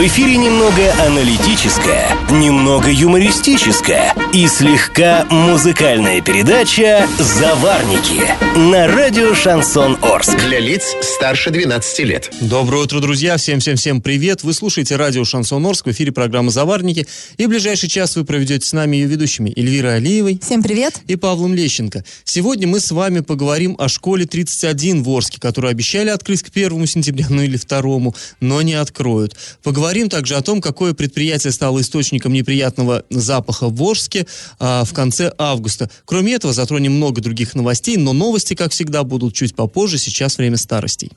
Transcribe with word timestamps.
В 0.00 0.02
эфире 0.06 0.38
немного 0.38 0.94
аналитическая, 1.04 2.16
немного 2.30 2.90
юмористическая 2.90 4.14
и 4.32 4.48
слегка 4.48 5.26
музыкальная 5.28 6.22
передача 6.22 7.06
«Заварники» 7.18 8.22
на 8.56 8.86
радио 8.86 9.34
«Шансон 9.34 9.98
Орск». 10.00 10.38
Для 10.38 10.58
лиц 10.58 10.96
старше 11.02 11.50
12 11.50 11.98
лет. 12.06 12.32
Доброе 12.40 12.84
утро, 12.84 13.00
друзья! 13.00 13.36
Всем-всем-всем 13.36 14.00
привет! 14.00 14.42
Вы 14.42 14.54
слушаете 14.54 14.96
радио 14.96 15.22
«Шансон 15.24 15.66
Орск», 15.66 15.84
в 15.84 15.90
эфире 15.90 16.12
программы 16.12 16.50
«Заварники». 16.50 17.06
И 17.36 17.44
в 17.44 17.50
ближайший 17.50 17.90
час 17.90 18.16
вы 18.16 18.24
проведете 18.24 18.66
с 18.66 18.72
нами 18.72 18.96
ее 18.96 19.06
ведущими 19.06 19.52
Эльвирой 19.54 19.96
Алиевой. 19.96 20.40
Всем 20.42 20.62
привет! 20.62 20.94
И 21.08 21.16
Павлом 21.16 21.52
Лещенко. 21.52 22.06
Сегодня 22.24 22.66
мы 22.66 22.80
с 22.80 22.90
вами 22.90 23.20
поговорим 23.20 23.76
о 23.78 23.90
школе 23.90 24.24
31 24.24 25.02
в 25.02 25.10
Орске, 25.10 25.38
которую 25.38 25.70
обещали 25.70 26.08
открыть 26.08 26.42
к 26.42 26.48
1 26.48 26.86
сентября, 26.86 27.26
ну 27.28 27.42
или 27.42 27.58
2, 27.58 28.12
но 28.40 28.62
не 28.62 28.72
откроют. 28.72 29.36
Поговорим 29.62 29.89
также 30.08 30.36
о 30.36 30.42
том, 30.42 30.60
какое 30.60 30.94
предприятие 30.94 31.52
стало 31.52 31.80
источником 31.80 32.32
неприятного 32.32 33.04
запаха 33.10 33.68
в 33.68 33.82
Орске 33.82 34.26
а, 34.58 34.84
в 34.84 34.92
конце 34.92 35.32
августа. 35.36 35.90
Кроме 36.04 36.34
этого, 36.34 36.52
затронем 36.52 36.92
много 36.92 37.20
других 37.20 37.54
новостей, 37.54 37.96
но 37.96 38.12
новости, 38.12 38.54
как 38.54 38.72
всегда, 38.72 39.04
будут 39.04 39.34
чуть 39.34 39.54
попозже. 39.54 39.98
Сейчас 39.98 40.38
время 40.38 40.56
старостей. 40.56 41.12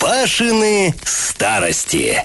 Пашины 0.00 0.94
старости. 1.04 2.22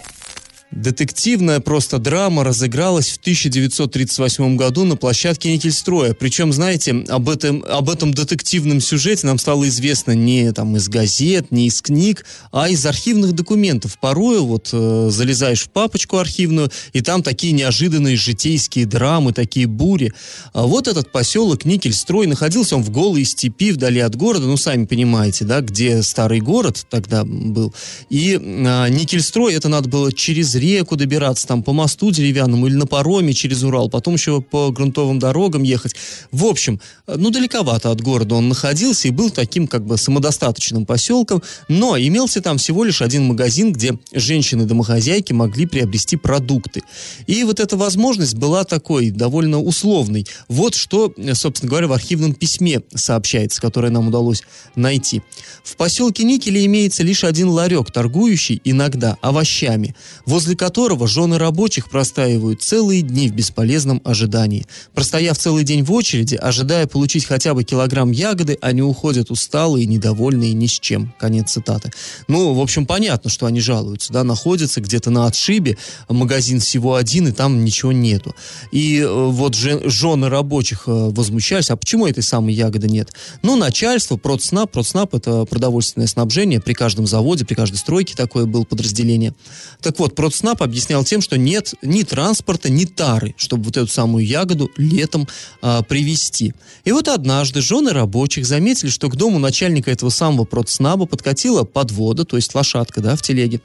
Детективная 0.71 1.61
просто 1.61 1.97
драма 1.97 2.43
разыгралась 2.43 3.07
в 3.07 3.17
1938 3.17 4.57
году 4.57 4.83
на 4.83 4.97
площадке 4.97 5.53
Никельстроя. 5.53 6.13
Причем, 6.13 6.51
знаете, 6.51 7.05
об 7.07 7.29
этом, 7.29 7.63
об 7.69 7.89
этом 7.89 8.13
детективном 8.13 8.81
сюжете 8.81 9.27
нам 9.27 9.39
стало 9.39 9.65
известно 9.69 10.11
не 10.11 10.51
там 10.51 10.75
из 10.75 10.89
газет, 10.89 11.51
не 11.51 11.67
из 11.67 11.81
книг, 11.81 12.25
а 12.51 12.67
из 12.67 12.85
архивных 12.85 13.31
документов. 13.31 13.97
Порою 13.97 14.45
вот 14.45 14.69
э, 14.73 15.07
залезаешь 15.09 15.63
в 15.63 15.69
папочку 15.69 16.17
архивную, 16.17 16.69
и 16.91 16.99
там 16.99 17.23
такие 17.23 17.53
неожиданные 17.53 18.17
житейские 18.17 18.85
драмы, 18.85 19.31
такие 19.31 19.67
бури. 19.67 20.11
А 20.51 20.63
вот 20.63 20.89
этот 20.89 21.13
поселок 21.13 21.63
Никельстрой, 21.63 22.27
находился 22.27 22.75
он 22.75 22.83
в 22.83 22.89
голой 22.89 23.23
степи, 23.23 23.71
вдали 23.71 24.01
от 24.01 24.17
города, 24.17 24.45
ну, 24.45 24.57
сами 24.57 24.85
понимаете, 24.85 25.45
да, 25.45 25.61
где 25.61 26.03
старый 26.03 26.41
город 26.41 26.85
тогда 26.89 27.23
был. 27.23 27.73
И 28.09 28.33
э, 28.33 28.89
Никельстрой, 28.89 29.53
это 29.53 29.69
надо 29.69 29.87
было 29.87 30.11
через 30.11 30.56
реку 30.57 30.95
добираться, 30.95 31.47
там 31.47 31.63
по 31.63 31.73
мосту 31.73 32.11
деревянному 32.11 32.67
или 32.67 32.75
на 32.75 32.85
пароме 32.85 33.33
через 33.33 33.63
Урал, 33.63 33.89
потом 33.89 34.15
еще 34.15 34.41
по 34.41 34.71
грунтовым 34.71 35.19
дорогам 35.19 35.63
ехать. 35.63 35.95
В 36.31 36.45
общем, 36.45 36.81
ну, 37.07 37.29
далековато 37.29 37.91
от 37.91 38.01
города 38.01 38.35
он 38.35 38.49
находился 38.49 39.07
и 39.07 39.11
был 39.11 39.29
таким 39.29 39.67
как 39.67 39.85
бы 39.85 39.97
самодостаточным 39.97 40.85
поселком, 40.85 41.41
но 41.67 41.97
имелся 41.97 42.41
там 42.41 42.57
всего 42.57 42.83
лишь 42.83 43.01
один 43.01 43.25
магазин, 43.25 43.71
где 43.71 43.97
женщины-домохозяйки 44.11 45.33
могли 45.33 45.65
приобрести 45.65 46.17
продукты. 46.17 46.81
И 47.27 47.43
вот 47.43 47.59
эта 47.59 47.77
возможность 47.77 48.35
была 48.35 48.63
такой, 48.63 49.11
довольно 49.11 49.61
условной. 49.61 50.25
Вот 50.47 50.75
что, 50.75 51.13
собственно 51.33 51.69
говоря, 51.69 51.87
в 51.87 51.93
архивном 51.93 52.33
письме 52.33 52.81
сообщается, 52.93 53.61
которое 53.61 53.89
нам 53.89 54.07
удалось 54.07 54.43
найти. 54.75 55.21
В 55.63 55.75
поселке 55.75 56.23
Никеле 56.23 56.65
имеется 56.65 57.03
лишь 57.03 57.23
один 57.23 57.49
ларек, 57.49 57.91
торгующий 57.91 58.61
иногда 58.63 59.17
овощами. 59.21 59.95
Возле 60.25 60.46
возле 60.47 60.55
которого 60.55 61.07
жены 61.09 61.37
рабочих 61.37 61.89
простаивают 61.89 62.61
целые 62.63 63.01
дни 63.01 63.27
в 63.27 63.33
бесполезном 63.33 64.01
ожидании. 64.05 64.65
Простояв 64.93 65.37
целый 65.37 65.65
день 65.65 65.83
в 65.83 65.91
очереди, 65.91 66.35
ожидая 66.35 66.87
получить 66.87 67.25
хотя 67.25 67.53
бы 67.53 67.65
килограмм 67.65 68.11
ягоды, 68.11 68.57
они 68.61 68.81
уходят 68.81 69.29
усталые, 69.29 69.85
недовольные 69.85 70.53
ни 70.53 70.67
с 70.67 70.79
чем. 70.79 71.13
Конец 71.19 71.51
цитаты. 71.51 71.91
Ну, 72.29 72.53
в 72.53 72.61
общем, 72.61 72.85
понятно, 72.85 73.29
что 73.29 73.45
они 73.45 73.59
жалуются, 73.59 74.13
да, 74.13 74.23
находятся 74.23 74.79
где-то 74.79 75.09
на 75.09 75.25
отшибе, 75.25 75.77
магазин 76.07 76.61
всего 76.61 76.95
один, 76.95 77.27
и 77.27 77.33
там 77.33 77.65
ничего 77.65 77.91
нету. 77.91 78.33
И 78.71 79.01
э, 79.01 79.07
вот 79.07 79.53
жены 79.55 80.29
рабочих 80.29 80.83
э, 80.87 80.91
возмущались, 80.91 81.71
а 81.71 81.75
почему 81.75 82.07
этой 82.07 82.23
самой 82.23 82.53
ягоды 82.53 82.87
нет? 82.87 83.09
Ну, 83.41 83.57
начальство, 83.57 84.15
Продснаб, 84.15 84.71
Продснаб 84.71 85.13
это 85.13 85.43
продовольственное 85.43 86.07
снабжение, 86.07 86.61
при 86.61 86.73
каждом 86.73 87.05
заводе, 87.05 87.43
при 87.43 87.55
каждой 87.55 87.75
стройке 87.75 88.15
такое 88.15 88.45
было 88.45 88.63
подразделение. 88.63 89.33
Так 89.81 89.99
вот, 89.99 90.15
Продснаб 90.15 90.36
СНАП 90.37 90.63
объяснял 90.63 91.03
тем, 91.03 91.21
что 91.21 91.37
нет 91.37 91.73
ни 91.81 92.03
транспорта, 92.03 92.69
ни 92.69 92.85
тары, 92.85 93.33
чтобы 93.37 93.63
вот 93.63 93.77
эту 93.77 93.87
самую 93.87 94.25
ягоду 94.25 94.71
летом 94.77 95.27
а, 95.61 95.81
привезти. 95.83 96.53
И 96.85 96.91
вот 96.91 97.07
однажды 97.07 97.61
жены 97.61 97.91
рабочих 97.91 98.45
заметили, 98.45 98.89
что 98.89 99.09
к 99.09 99.15
дому 99.15 99.39
начальника 99.39 99.91
этого 99.91 100.09
самого 100.09 100.45
продснаба 100.45 101.05
подкатила 101.05 101.63
подвода, 101.63 102.25
то 102.25 102.37
есть 102.37 102.53
лошадка, 102.55 103.01
да, 103.01 103.15
в 103.15 103.21
телеге. 103.21 103.61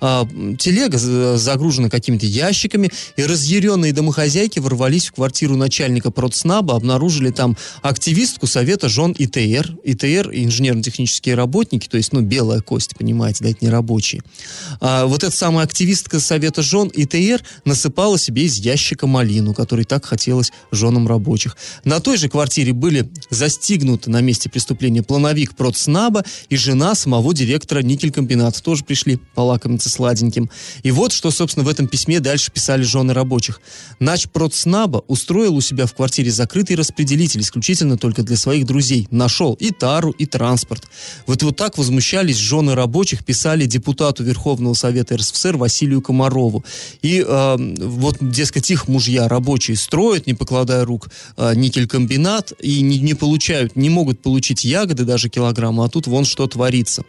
А, 0.00 0.28
телега 0.58 0.98
загружена 1.36 1.88
какими-то 1.88 2.26
ящиками, 2.26 2.90
и 3.16 3.22
разъяренные 3.22 3.92
домохозяйки 3.92 4.58
ворвались 4.58 5.08
в 5.08 5.12
квартиру 5.12 5.56
начальника 5.56 6.10
продснаба, 6.10 6.76
обнаружили 6.76 7.30
там 7.30 7.56
активистку 7.82 8.46
совета 8.46 8.88
жен 8.88 9.14
ИТР. 9.16 9.76
ИТР, 9.84 10.30
инженерно-технические 10.32 11.34
работники, 11.34 11.88
то 11.88 11.96
есть, 11.96 12.12
ну, 12.12 12.20
белая 12.20 12.60
кость, 12.60 12.96
понимаете, 12.96 13.44
да, 13.44 13.50
это 13.50 13.58
не 13.60 13.70
рабочие. 13.70 14.22
А, 14.80 15.06
вот 15.06 15.24
эта 15.24 15.34
самая 15.34 15.64
активистка 15.64 16.13
Советского 16.20 16.34
совета 16.34 16.62
жен 16.62 16.90
ИТР 16.92 17.42
насыпала 17.64 18.18
себе 18.18 18.42
из 18.42 18.56
ящика 18.58 19.06
малину, 19.06 19.54
который 19.54 19.84
так 19.84 20.04
хотелось 20.04 20.52
женам 20.72 21.08
рабочих. 21.08 21.56
На 21.84 22.00
той 22.00 22.16
же 22.16 22.28
квартире 22.28 22.72
были 22.72 23.08
застигнуты 23.30 24.10
на 24.10 24.20
месте 24.20 24.50
преступления 24.50 25.02
плановик 25.02 25.54
Продснаба 25.54 26.24
и 26.48 26.56
жена 26.56 26.94
самого 26.94 27.32
директора 27.32 27.80
никелькомбината. 27.80 28.62
Тоже 28.62 28.84
пришли 28.84 29.18
полакомиться 29.34 29.88
сладеньким. 29.88 30.50
И 30.82 30.90
вот 30.90 31.12
что, 31.12 31.30
собственно, 31.30 31.64
в 31.64 31.68
этом 31.68 31.86
письме 31.86 32.20
дальше 32.20 32.50
писали 32.52 32.82
жены 32.82 33.14
рабочих. 33.14 33.60
Нач 34.00 34.28
Продснаба 34.28 35.04
устроил 35.06 35.54
у 35.56 35.60
себя 35.60 35.86
в 35.86 35.94
квартире 35.94 36.30
закрытый 36.30 36.76
распределитель 36.76 37.40
исключительно 37.40 37.96
только 37.96 38.22
для 38.22 38.36
своих 38.36 38.66
друзей. 38.66 39.08
Нашел 39.10 39.54
и 39.54 39.70
тару, 39.70 40.10
и 40.10 40.26
транспорт. 40.26 40.84
Вот 41.26 41.42
вот 41.42 41.56
так 41.56 41.78
возмущались 41.78 42.36
жены 42.36 42.74
рабочих, 42.74 43.24
писали 43.24 43.66
депутату 43.66 44.24
Верховного 44.24 44.74
Совета 44.74 45.16
РСФСР 45.16 45.56
Василию 45.56 46.02
Комарову. 46.04 46.64
И 47.02 47.24
э, 47.26 47.56
вот, 47.58 48.18
дескать, 48.20 48.70
их 48.70 48.86
мужья 48.88 49.28
рабочие 49.28 49.76
строят, 49.76 50.26
не 50.26 50.34
покладая 50.34 50.84
рук, 50.84 51.08
э, 51.36 51.54
никелькомбинат, 51.56 52.52
и 52.60 52.80
не, 52.82 52.98
не 52.98 53.14
получают, 53.14 53.74
не 53.76 53.90
могут 53.90 54.20
получить 54.20 54.64
ягоды 54.64 55.04
даже 55.04 55.28
килограмма, 55.28 55.84
а 55.84 55.88
тут 55.88 56.06
вон 56.06 56.24
что 56.24 56.46
творится. 56.46 57.02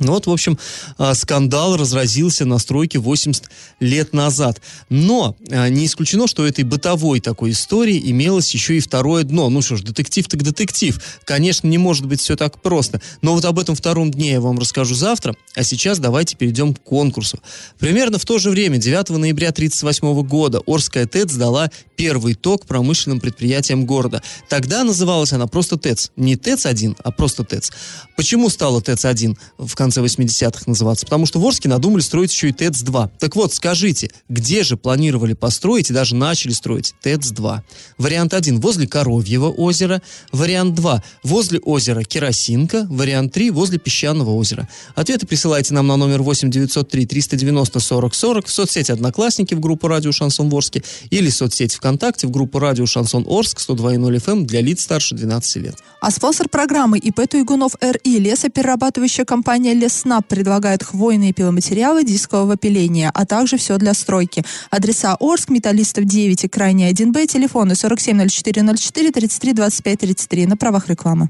Ну 0.00 0.12
вот, 0.12 0.26
в 0.26 0.30
общем, 0.30 0.58
а, 0.98 1.14
скандал 1.14 1.76
разразился 1.76 2.44
на 2.44 2.58
стройке 2.58 2.98
80 2.98 3.44
лет 3.80 4.12
назад. 4.12 4.60
Но 4.88 5.36
а, 5.50 5.68
не 5.68 5.86
исключено, 5.86 6.26
что 6.26 6.46
этой 6.46 6.64
бытовой 6.64 7.20
такой 7.20 7.50
истории 7.50 8.00
имелось 8.10 8.52
еще 8.52 8.76
и 8.76 8.80
второе 8.80 9.24
дно. 9.24 9.48
Ну 9.50 9.62
что 9.62 9.76
ж, 9.76 9.82
детектив 9.82 10.26
так 10.28 10.42
детектив. 10.42 11.00
Конечно, 11.24 11.66
не 11.68 11.78
может 11.78 12.06
быть 12.06 12.20
все 12.20 12.36
так 12.36 12.60
просто. 12.60 13.00
Но 13.22 13.34
вот 13.34 13.44
об 13.44 13.58
этом 13.58 13.74
втором 13.74 14.10
дне 14.10 14.32
я 14.32 14.40
вам 14.40 14.58
расскажу 14.58 14.94
завтра. 14.94 15.34
А 15.54 15.62
сейчас 15.62 15.98
давайте 15.98 16.36
перейдем 16.36 16.74
к 16.74 16.82
конкурсу. 16.82 17.38
Примерно 17.78 18.18
в 18.18 18.24
то 18.24 18.38
же 18.38 18.50
время, 18.50 18.78
9 18.78 19.10
ноября 19.10 19.48
1938 19.50 20.26
года, 20.26 20.60
Орская 20.66 21.06
ТЭЦ 21.06 21.32
сдала 21.32 21.70
первый 21.96 22.34
ток 22.34 22.66
промышленным 22.66 23.20
предприятиям 23.20 23.86
города. 23.86 24.22
Тогда 24.48 24.84
называлась 24.84 25.32
она 25.32 25.46
просто 25.46 25.76
ТЭЦ. 25.76 26.10
Не 26.16 26.36
ТЭЦ-1, 26.36 26.96
а 27.02 27.10
просто 27.10 27.44
ТЭЦ. 27.44 27.72
Почему 28.16 28.48
стала 28.50 28.80
ТЭЦ-1 28.80 29.36
в 29.58 29.74
конце 29.74 30.02
80-х 30.02 30.64
называться? 30.66 31.06
Потому 31.06 31.26
что 31.26 31.40
в 31.40 31.46
Орске 31.46 31.68
надумали 31.68 32.02
строить 32.02 32.32
еще 32.32 32.48
и 32.48 32.52
ТЭЦ-2. 32.52 33.10
Так 33.18 33.36
вот, 33.36 33.52
скажите, 33.54 34.10
где 34.28 34.62
же 34.62 34.76
планировали 34.76 35.32
построить 35.32 35.90
и 35.90 35.92
даже 35.92 36.14
начали 36.14 36.52
строить 36.52 36.94
ТЭЦ-2? 37.02 37.60
Вариант 37.98 38.34
1 38.34 38.60
возле 38.60 38.86
Коровьего 38.86 39.50
озера. 39.50 40.02
Вариант 40.32 40.74
2 40.74 41.02
возле 41.22 41.58
озера 41.60 42.02
Керосинка. 42.02 42.86
Вариант 42.90 43.32
3 43.32 43.50
возле 43.50 43.78
Песчаного 43.78 44.30
озера. 44.30 44.68
Ответы 44.94 45.26
присылайте 45.26 45.74
нам 45.74 45.86
на 45.86 45.96
номер 45.96 46.22
8 46.22 46.50
903 46.50 47.06
390 47.06 47.80
40 47.80 48.14
40 48.14 48.46
в 48.46 48.52
соцсети 48.52 48.92
«Одноклассники» 48.92 49.54
в 49.54 49.60
группу 49.60 49.88
«Радио 49.88 50.12
Шансон 50.12 50.48
Ворске» 50.48 50.82
или 51.10 51.30
соцсети 51.30 51.76
ВКонтакте 51.86 52.26
в 52.26 52.32
группу 52.32 52.58
«Радио 52.58 52.84
Шансон 52.84 53.24
Орск» 53.28 53.60
102.0 53.60 54.16
FM 54.16 54.44
для 54.44 54.60
лиц 54.60 54.82
старше 54.82 55.14
12 55.14 55.56
лет. 55.62 55.76
А 56.00 56.10
спонсор 56.10 56.48
программы 56.48 56.98
ИП 56.98 57.28
Туйгунов 57.30 57.74
РИ 57.80 58.18
лесоперерабатывающая 58.18 59.24
компания 59.24 59.72
Леснаб 59.72 60.26
предлагает 60.26 60.82
хвойные 60.82 61.32
пиломатериалы 61.32 62.02
дискового 62.02 62.56
пиления, 62.56 63.12
а 63.14 63.24
также 63.24 63.56
все 63.56 63.78
для 63.78 63.94
стройки. 63.94 64.44
Адреса 64.70 65.16
Орск, 65.20 65.48
Металлистов 65.48 66.06
9 66.06 66.42
и 66.42 66.48
Крайний 66.48 66.90
1Б, 66.90 67.28
телефоны 67.28 67.74
470404 67.74 69.12
33 69.12 69.52
25 69.52 69.98
33 70.00 70.46
на 70.46 70.56
правах 70.56 70.88
рекламы. 70.88 71.28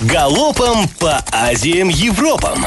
Галопом 0.00 0.88
по 0.98 1.22
Азиям 1.32 1.90
Европам! 1.90 2.64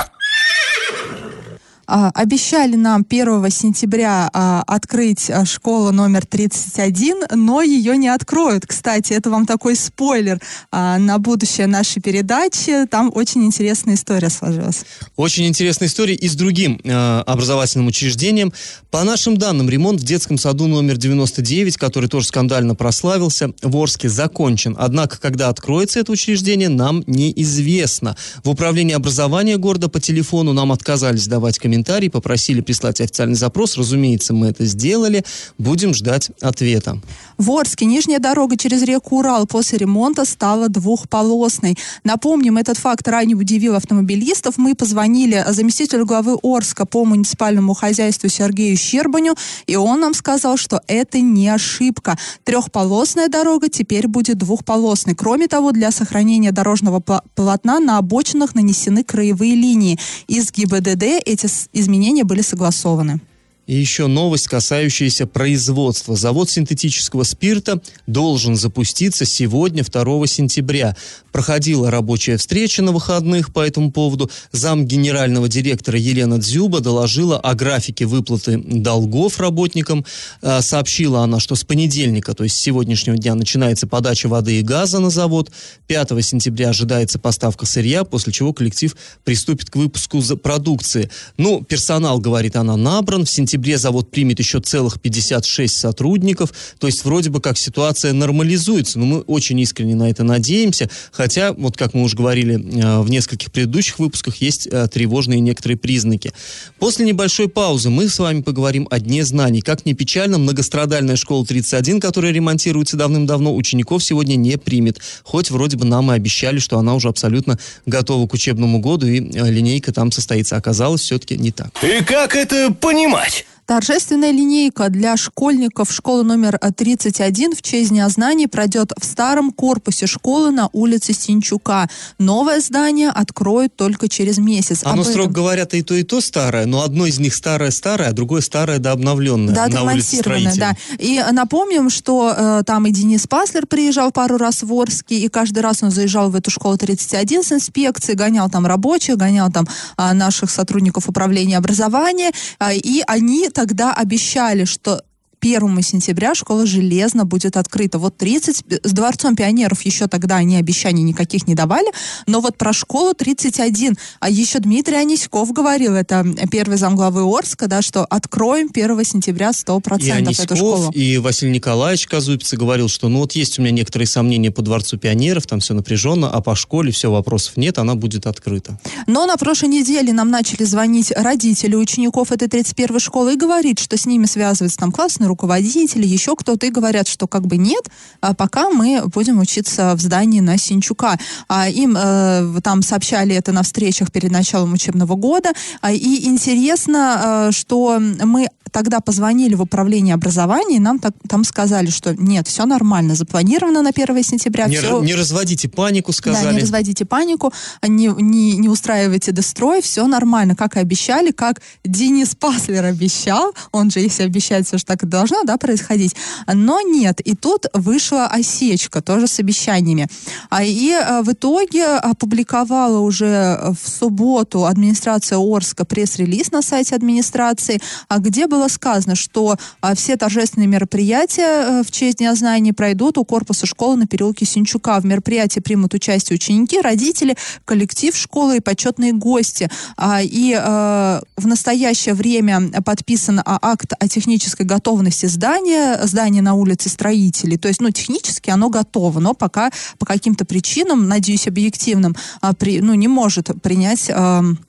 А, 1.93 2.09
обещали 2.15 2.77
нам 2.77 3.05
1 3.07 3.49
сентября 3.49 4.29
а, 4.31 4.63
открыть 4.65 5.29
а, 5.29 5.43
школу 5.43 5.91
номер 5.91 6.25
31, 6.25 7.23
но 7.35 7.61
ее 7.61 7.97
не 7.97 8.07
откроют. 8.07 8.65
Кстати, 8.65 9.11
это 9.11 9.29
вам 9.29 9.45
такой 9.45 9.75
спойлер 9.75 10.39
на 10.71 11.17
будущее 11.17 11.67
нашей 11.67 12.01
передачи. 12.01 12.85
Там 12.89 13.11
очень 13.13 13.43
интересная 13.43 13.95
история 13.95 14.29
сложилась. 14.29 14.85
Очень 15.17 15.47
интересная 15.47 15.89
история 15.89 16.15
и 16.15 16.29
с 16.29 16.35
другим 16.35 16.79
образовательным 16.85 17.87
учреждением. 17.87 18.53
По 18.89 19.03
нашим 19.03 19.37
данным, 19.37 19.69
ремонт 19.69 19.99
в 19.99 20.03
детском 20.03 20.37
саду 20.37 20.67
номер 20.67 20.97
99, 20.97 21.77
который 21.77 22.07
тоже 22.07 22.27
скандально 22.27 22.75
прославился, 22.75 23.51
в 23.61 23.75
Орске 23.75 24.07
закончен. 24.07 24.75
Однако, 24.79 25.19
когда 25.19 25.49
откроется 25.49 25.99
это 25.99 26.11
учреждение, 26.11 26.69
нам 26.69 27.03
неизвестно. 27.07 28.15
В 28.43 28.49
управлении 28.49 28.93
образования 28.93 29.57
города 29.57 29.89
по 29.89 29.99
телефону 29.99 30.53
нам 30.53 30.71
отказались 30.71 31.27
давать 31.27 31.59
комментарии, 31.59 31.80
попросили 32.09 32.61
прислать 32.61 33.01
официальный 33.01 33.35
запрос. 33.35 33.77
Разумеется, 33.77 34.33
мы 34.33 34.47
это 34.47 34.65
сделали. 34.65 35.23
Будем 35.57 35.93
ждать 35.93 36.31
ответа. 36.41 36.99
В 37.41 37.49
Орске 37.53 37.85
нижняя 37.85 38.19
дорога 38.19 38.55
через 38.55 38.83
реку 38.83 39.17
Урал 39.17 39.47
после 39.47 39.79
ремонта 39.79 40.25
стала 40.25 40.69
двухполосной. 40.69 41.75
Напомним, 42.03 42.59
этот 42.59 42.77
факт 42.77 43.07
ранее 43.07 43.35
удивил 43.35 43.73
автомобилистов. 43.73 44.59
Мы 44.59 44.75
позвонили 44.75 45.43
заместителю 45.47 46.05
главы 46.05 46.37
Орска 46.43 46.85
по 46.85 47.03
муниципальному 47.03 47.73
хозяйству 47.73 48.29
Сергею 48.29 48.77
Щербаню, 48.77 49.33
и 49.65 49.75
он 49.75 50.01
нам 50.01 50.13
сказал, 50.13 50.55
что 50.55 50.81
это 50.85 51.19
не 51.19 51.49
ошибка. 51.49 52.15
Трехполосная 52.43 53.27
дорога 53.27 53.69
теперь 53.69 54.07
будет 54.07 54.37
двухполосной. 54.37 55.15
Кроме 55.15 55.47
того, 55.47 55.71
для 55.71 55.89
сохранения 55.89 56.51
дорожного 56.51 56.99
полотна 56.99 57.79
на 57.79 57.97
обочинах 57.97 58.53
нанесены 58.53 59.03
краевые 59.03 59.55
линии. 59.55 59.97
Из 60.27 60.51
ГИБДД 60.51 61.23
эти 61.25 61.47
изменения 61.73 62.23
были 62.23 62.43
согласованы. 62.43 63.19
И 63.67 63.75
еще 63.75 64.07
новость, 64.07 64.47
касающаяся 64.47 65.27
производства. 65.27 66.15
Завод 66.15 66.49
синтетического 66.49 67.23
спирта 67.23 67.79
должен 68.07 68.55
запуститься 68.55 69.23
сегодня, 69.23 69.83
2 69.83 70.27
сентября. 70.27 70.97
Проходила 71.31 71.91
рабочая 71.91 72.37
встреча 72.37 72.81
на 72.81 72.91
выходных 72.91 73.53
по 73.53 73.59
этому 73.59 73.91
поводу. 73.91 74.29
Зам 74.51 74.85
генерального 74.85 75.47
директора 75.47 75.97
Елена 75.97 76.39
Дзюба 76.39 76.81
доложила 76.81 77.39
о 77.39 77.53
графике 77.53 78.05
выплаты 78.05 78.57
долгов 78.57 79.39
работникам. 79.39 80.05
А, 80.41 80.61
Сообщила 80.61 81.21
она, 81.21 81.39
что 81.39 81.55
с 81.55 81.63
понедельника, 81.63 82.33
то 82.33 82.43
есть 82.43 82.57
с 82.57 82.59
сегодняшнего 82.59 83.15
дня, 83.15 83.35
начинается 83.35 83.87
подача 83.87 84.27
воды 84.27 84.59
и 84.59 84.63
газа 84.63 84.99
на 84.99 85.11
завод. 85.11 85.51
5 85.87 86.09
сентября 86.25 86.69
ожидается 86.69 87.19
поставка 87.19 87.65
сырья, 87.65 88.03
после 88.03 88.33
чего 88.33 88.53
коллектив 88.53 88.95
приступит 89.23 89.69
к 89.69 89.75
выпуску 89.75 90.21
продукции. 90.35 91.09
Ну, 91.37 91.63
персонал, 91.63 92.19
говорит 92.19 92.55
она, 92.55 92.75
набран. 92.75 93.23
В 93.23 93.29
сентябре 93.29 93.50
завод 93.77 94.11
примет 94.11 94.39
еще 94.39 94.59
целых 94.59 94.99
56 94.99 95.75
сотрудников. 95.75 96.53
То 96.79 96.87
есть 96.87 97.05
вроде 97.05 97.29
бы 97.29 97.41
как 97.41 97.57
ситуация 97.57 98.13
нормализуется. 98.13 98.99
Но 98.99 99.05
мы 99.05 99.19
очень 99.21 99.59
искренне 99.59 99.95
на 99.95 100.09
это 100.09 100.23
надеемся. 100.23 100.89
Хотя, 101.11 101.53
вот 101.53 101.77
как 101.77 101.93
мы 101.93 102.03
уже 102.03 102.15
говорили 102.15 102.55
э, 102.55 103.01
в 103.01 103.09
нескольких 103.09 103.51
предыдущих 103.51 103.99
выпусках, 103.99 104.37
есть 104.37 104.67
э, 104.67 104.87
тревожные 104.87 105.39
некоторые 105.39 105.77
признаки. 105.77 106.33
После 106.79 107.05
небольшой 107.05 107.49
паузы 107.49 107.89
мы 107.89 108.09
с 108.09 108.19
вами 108.19 108.41
поговорим 108.41 108.87
о 108.91 108.99
Дне 108.99 109.25
знаний. 109.25 109.61
Как 109.61 109.85
ни 109.85 109.93
печально, 109.93 110.37
многострадальная 110.37 111.15
школа 111.15 111.45
31, 111.45 111.99
которая 111.99 112.31
ремонтируется 112.31 112.97
давным-давно, 112.97 113.55
учеников 113.55 114.03
сегодня 114.03 114.35
не 114.35 114.57
примет. 114.57 114.99
Хоть 115.23 115.51
вроде 115.51 115.77
бы 115.77 115.85
нам 115.85 116.11
и 116.11 116.15
обещали, 116.15 116.59
что 116.59 116.77
она 116.77 116.95
уже 116.95 117.07
абсолютно 117.07 117.59
готова 117.85 118.27
к 118.27 118.33
учебному 118.33 118.79
году, 118.79 119.07
и 119.07 119.19
э, 119.19 119.49
линейка 119.49 119.91
там 119.91 120.11
состоится. 120.11 120.55
Оказалось, 120.55 121.01
все-таки 121.01 121.37
не 121.37 121.51
так. 121.51 121.71
И 121.83 122.03
как 122.03 122.35
это 122.35 122.71
понимать? 122.73 123.40
Торжественная 123.65 124.31
линейка 124.31 124.89
для 124.89 125.15
школьников 125.15 125.91
школы 125.91 126.23
номер 126.23 126.57
э, 126.61 126.71
31 126.71 127.55
в 127.55 127.61
честь 127.61 127.89
Дня 127.89 128.09
знаний 128.09 128.47
пройдет 128.47 128.91
в 128.99 129.05
старом 129.05 129.51
корпусе 129.51 130.07
школы 130.07 130.51
на 130.51 130.69
улице 130.73 131.13
Синчука. 131.13 131.89
Новое 132.17 132.59
здание 132.59 133.09
откроют 133.09 133.75
только 133.75 134.09
через 134.09 134.37
месяц. 134.37 134.81
Оно, 134.83 134.93
Об 134.93 134.99
этом- 135.01 135.11
строго 135.11 135.31
говоря-то, 135.31 135.77
и 135.77 135.81
то, 135.83 135.93
и 135.93 136.03
то 136.03 136.21
старое, 136.21 136.65
но 136.65 136.83
одно 136.83 137.05
из 137.05 137.19
них 137.19 137.33
старое-старое, 137.35 138.09
а 138.09 138.13
другое 138.13 138.41
старое 138.41 138.79
да 138.79 138.91
обновленное 138.91 139.53
Да, 139.53 139.67
на 139.67 139.83
улице 139.83 140.19
отремонтированное, 140.19 140.55
да. 140.55 140.73
Строителей. 140.73 141.15
И 141.15 141.19
э, 141.19 141.31
напомним, 141.31 141.89
что 141.89 142.33
э, 142.35 142.63
там 142.65 142.85
и 142.87 142.91
Денис 142.91 143.27
Паслер 143.27 143.67
приезжал 143.67 144.11
пару 144.11 144.37
раз 144.37 144.63
в 144.63 144.73
Орске, 144.73 145.17
и 145.19 145.29
каждый 145.29 145.59
раз 145.59 145.83
он 145.83 145.91
заезжал 145.91 146.29
в 146.29 146.35
эту 146.35 146.51
школу 146.51 146.77
31 146.77 147.43
с 147.43 147.51
инспекцией, 147.51 148.17
гонял 148.17 148.49
там 148.49 148.65
рабочих, 148.65 149.17
гонял 149.17 149.51
там 149.51 149.67
а, 149.97 150.13
наших 150.13 150.49
сотрудников 150.51 151.07
управления 151.07 151.57
образования, 151.57 152.31
а, 152.59 152.73
и 152.73 153.01
они 153.07 153.49
тогда 153.51 153.93
обещали, 153.93 154.65
что 154.65 155.03
1 155.41 155.81
сентября 155.81 156.35
школа 156.35 156.65
железно 156.65 157.25
будет 157.25 157.57
открыта. 157.57 157.97
Вот 157.97 158.15
30 158.17 158.63
с 158.83 158.91
Дворцом 158.91 159.35
пионеров 159.35 159.81
еще 159.81 160.07
тогда 160.07 160.35
они 160.35 160.55
обещаний 160.55 161.03
никаких 161.03 161.47
не 161.47 161.55
давали, 161.55 161.91
но 162.27 162.41
вот 162.41 162.57
про 162.57 162.73
школу 162.73 163.13
31. 163.13 163.97
А 164.19 164.29
еще 164.29 164.59
Дмитрий 164.59 164.97
Аниськов 164.97 165.51
говорил, 165.51 165.93
это 165.95 166.25
первый 166.51 166.77
замглавы 166.77 167.23
Орска, 167.23 167.67
да, 167.67 167.81
что 167.81 168.05
откроем 168.05 168.69
1 168.71 169.03
сентября 169.03 169.49
100% 169.49 169.99
И 169.99 170.09
эту 170.09 170.55
школу. 170.55 170.73
Аниськов, 170.75 170.95
и 170.95 171.17
Василий 171.17 171.51
Николаевич 171.51 172.05
Казупица 172.07 172.55
говорил, 172.55 172.87
что 172.87 173.09
ну 173.09 173.19
вот 173.19 173.31
есть 173.33 173.57
у 173.57 173.63
меня 173.63 173.71
некоторые 173.71 174.07
сомнения 174.07 174.51
по 174.51 174.61
Дворцу 174.61 174.97
пионеров, 174.97 175.47
там 175.47 175.59
все 175.59 175.73
напряженно, 175.73 176.29
а 176.29 176.41
по 176.41 176.55
школе 176.55 176.91
все, 176.91 177.11
вопросов 177.11 177.57
нет, 177.57 177.79
она 177.79 177.95
будет 177.95 178.27
открыта. 178.27 178.79
Но 179.07 179.25
на 179.25 179.37
прошлой 179.37 179.69
неделе 179.69 180.13
нам 180.13 180.29
начали 180.29 180.63
звонить 180.63 181.11
родители 181.15 181.75
учеников 181.75 182.31
этой 182.31 182.47
31 182.47 182.99
школы 182.99 183.33
и 183.33 183.37
говорить, 183.37 183.79
что 183.79 183.97
с 183.97 184.05
ними 184.05 184.25
связываются 184.25 184.77
там 184.77 184.91
классные 184.91 185.30
руководители, 185.31 186.05
еще 186.05 186.35
кто-то, 186.35 186.65
и 186.65 186.69
говорят, 186.69 187.07
что 187.07 187.27
как 187.27 187.47
бы 187.47 187.57
нет, 187.57 187.89
а 188.21 188.33
пока 188.33 188.69
мы 188.69 189.03
будем 189.07 189.39
учиться 189.39 189.95
в 189.95 190.01
здании 190.01 190.41
на 190.41 190.57
Синчука. 190.57 191.17
А 191.47 191.69
им 191.69 191.97
э, 191.97 192.61
там 192.61 192.81
сообщали 192.81 193.33
это 193.35 193.51
на 193.51 193.63
встречах 193.63 194.11
перед 194.11 194.31
началом 194.31 194.73
учебного 194.73 195.15
года. 195.15 195.49
А, 195.81 195.91
и 195.91 196.27
интересно, 196.27 197.47
э, 197.47 197.51
что 197.51 197.99
мы 197.99 198.49
тогда 198.71 198.99
позвонили 198.99 199.55
в 199.55 199.61
управление 199.61 200.13
образования, 200.15 200.77
и 200.77 200.79
нам 200.79 200.99
так, 200.99 201.13
там 201.27 201.43
сказали, 201.43 201.89
что 201.89 202.15
нет, 202.15 202.47
все 202.47 202.65
нормально, 202.65 203.15
запланировано 203.15 203.81
на 203.81 203.89
1 203.89 204.23
сентября. 204.23 204.67
не, 204.67 204.77
р- 204.77 205.03
не 205.03 205.15
разводите 205.15 205.69
панику, 205.69 206.11
да, 206.11 206.17
сказали. 206.17 206.55
не 206.55 206.61
разводите 206.61 207.05
панику, 207.05 207.53
не, 207.83 208.07
не, 208.07 208.57
не 208.57 208.69
устраивайте 208.69 209.31
дестрой, 209.31 209.81
все 209.81 210.07
нормально, 210.07 210.55
как 210.55 210.75
и 210.75 210.79
обещали, 210.79 211.31
как 211.31 211.61
Денис 211.83 212.35
Паслер 212.35 212.85
обещал, 212.85 213.53
он 213.71 213.91
же, 213.91 213.99
если 213.99 214.23
обещает, 214.23 214.67
все 214.67 214.77
же 214.77 214.85
так 214.85 215.03
и 215.03 215.05
должно, 215.05 215.43
да, 215.43 215.57
происходить, 215.57 216.15
но 216.47 216.81
нет, 216.81 217.19
и 217.21 217.35
тут 217.35 217.65
вышла 217.73 218.27
осечка, 218.27 219.01
тоже 219.01 219.27
с 219.27 219.39
обещаниями. 219.39 220.07
А, 220.49 220.63
и 220.63 220.91
э, 220.91 221.21
в 221.21 221.31
итоге 221.31 221.85
опубликовала 221.85 222.99
уже 222.99 223.59
в 223.81 223.89
субботу 223.89 224.65
администрация 224.65 225.37
Орска 225.37 225.85
пресс-релиз 225.85 226.51
на 226.51 226.61
сайте 226.61 226.95
администрации, 226.95 227.81
а 228.07 228.19
где 228.19 228.47
было 228.47 228.60
сказано, 228.67 229.15
что 229.15 229.57
а, 229.81 229.95
все 229.95 230.17
торжественные 230.17 230.67
мероприятия 230.67 231.81
э, 231.81 231.83
в 231.83 231.91
честь 231.91 232.17
Дня 232.17 232.35
знаний 232.35 232.73
пройдут 232.73 233.17
у 233.17 233.25
корпуса 233.25 233.65
школы 233.65 233.95
на 233.95 234.07
переулке 234.07 234.45
Синчука. 234.45 234.99
В 234.99 235.05
мероприятии 235.05 235.59
примут 235.59 235.93
участие 235.93 236.35
ученики, 236.35 236.79
родители, 236.79 237.35
коллектив 237.65 238.15
школы 238.15 238.57
и 238.57 238.59
почетные 238.59 239.13
гости. 239.13 239.69
А, 239.97 240.21
И 240.21 240.53
э, 240.53 241.21
в 241.37 241.47
настоящее 241.47 242.13
время 242.13 242.71
подписан 242.83 243.39
а, 243.39 243.59
акт 243.61 243.93
о 243.99 244.07
технической 244.07 244.65
готовности 244.65 245.25
здания, 245.25 245.99
здание 246.03 246.41
на 246.41 246.53
улице 246.53 246.89
строителей. 246.89 247.57
То 247.57 247.67
есть, 247.67 247.81
ну, 247.81 247.89
технически 247.91 248.49
оно 248.49 248.69
готово, 248.69 249.19
но 249.19 249.33
пока 249.33 249.71
по 249.97 250.05
каким-то 250.05 250.45
причинам, 250.45 251.07
надеюсь, 251.07 251.47
объективным, 251.47 252.15
а, 252.41 252.53
при, 252.53 252.81
ну, 252.81 252.93
не 252.93 253.07
может 253.07 253.49
принять... 253.61 254.09
эм, 254.09 254.59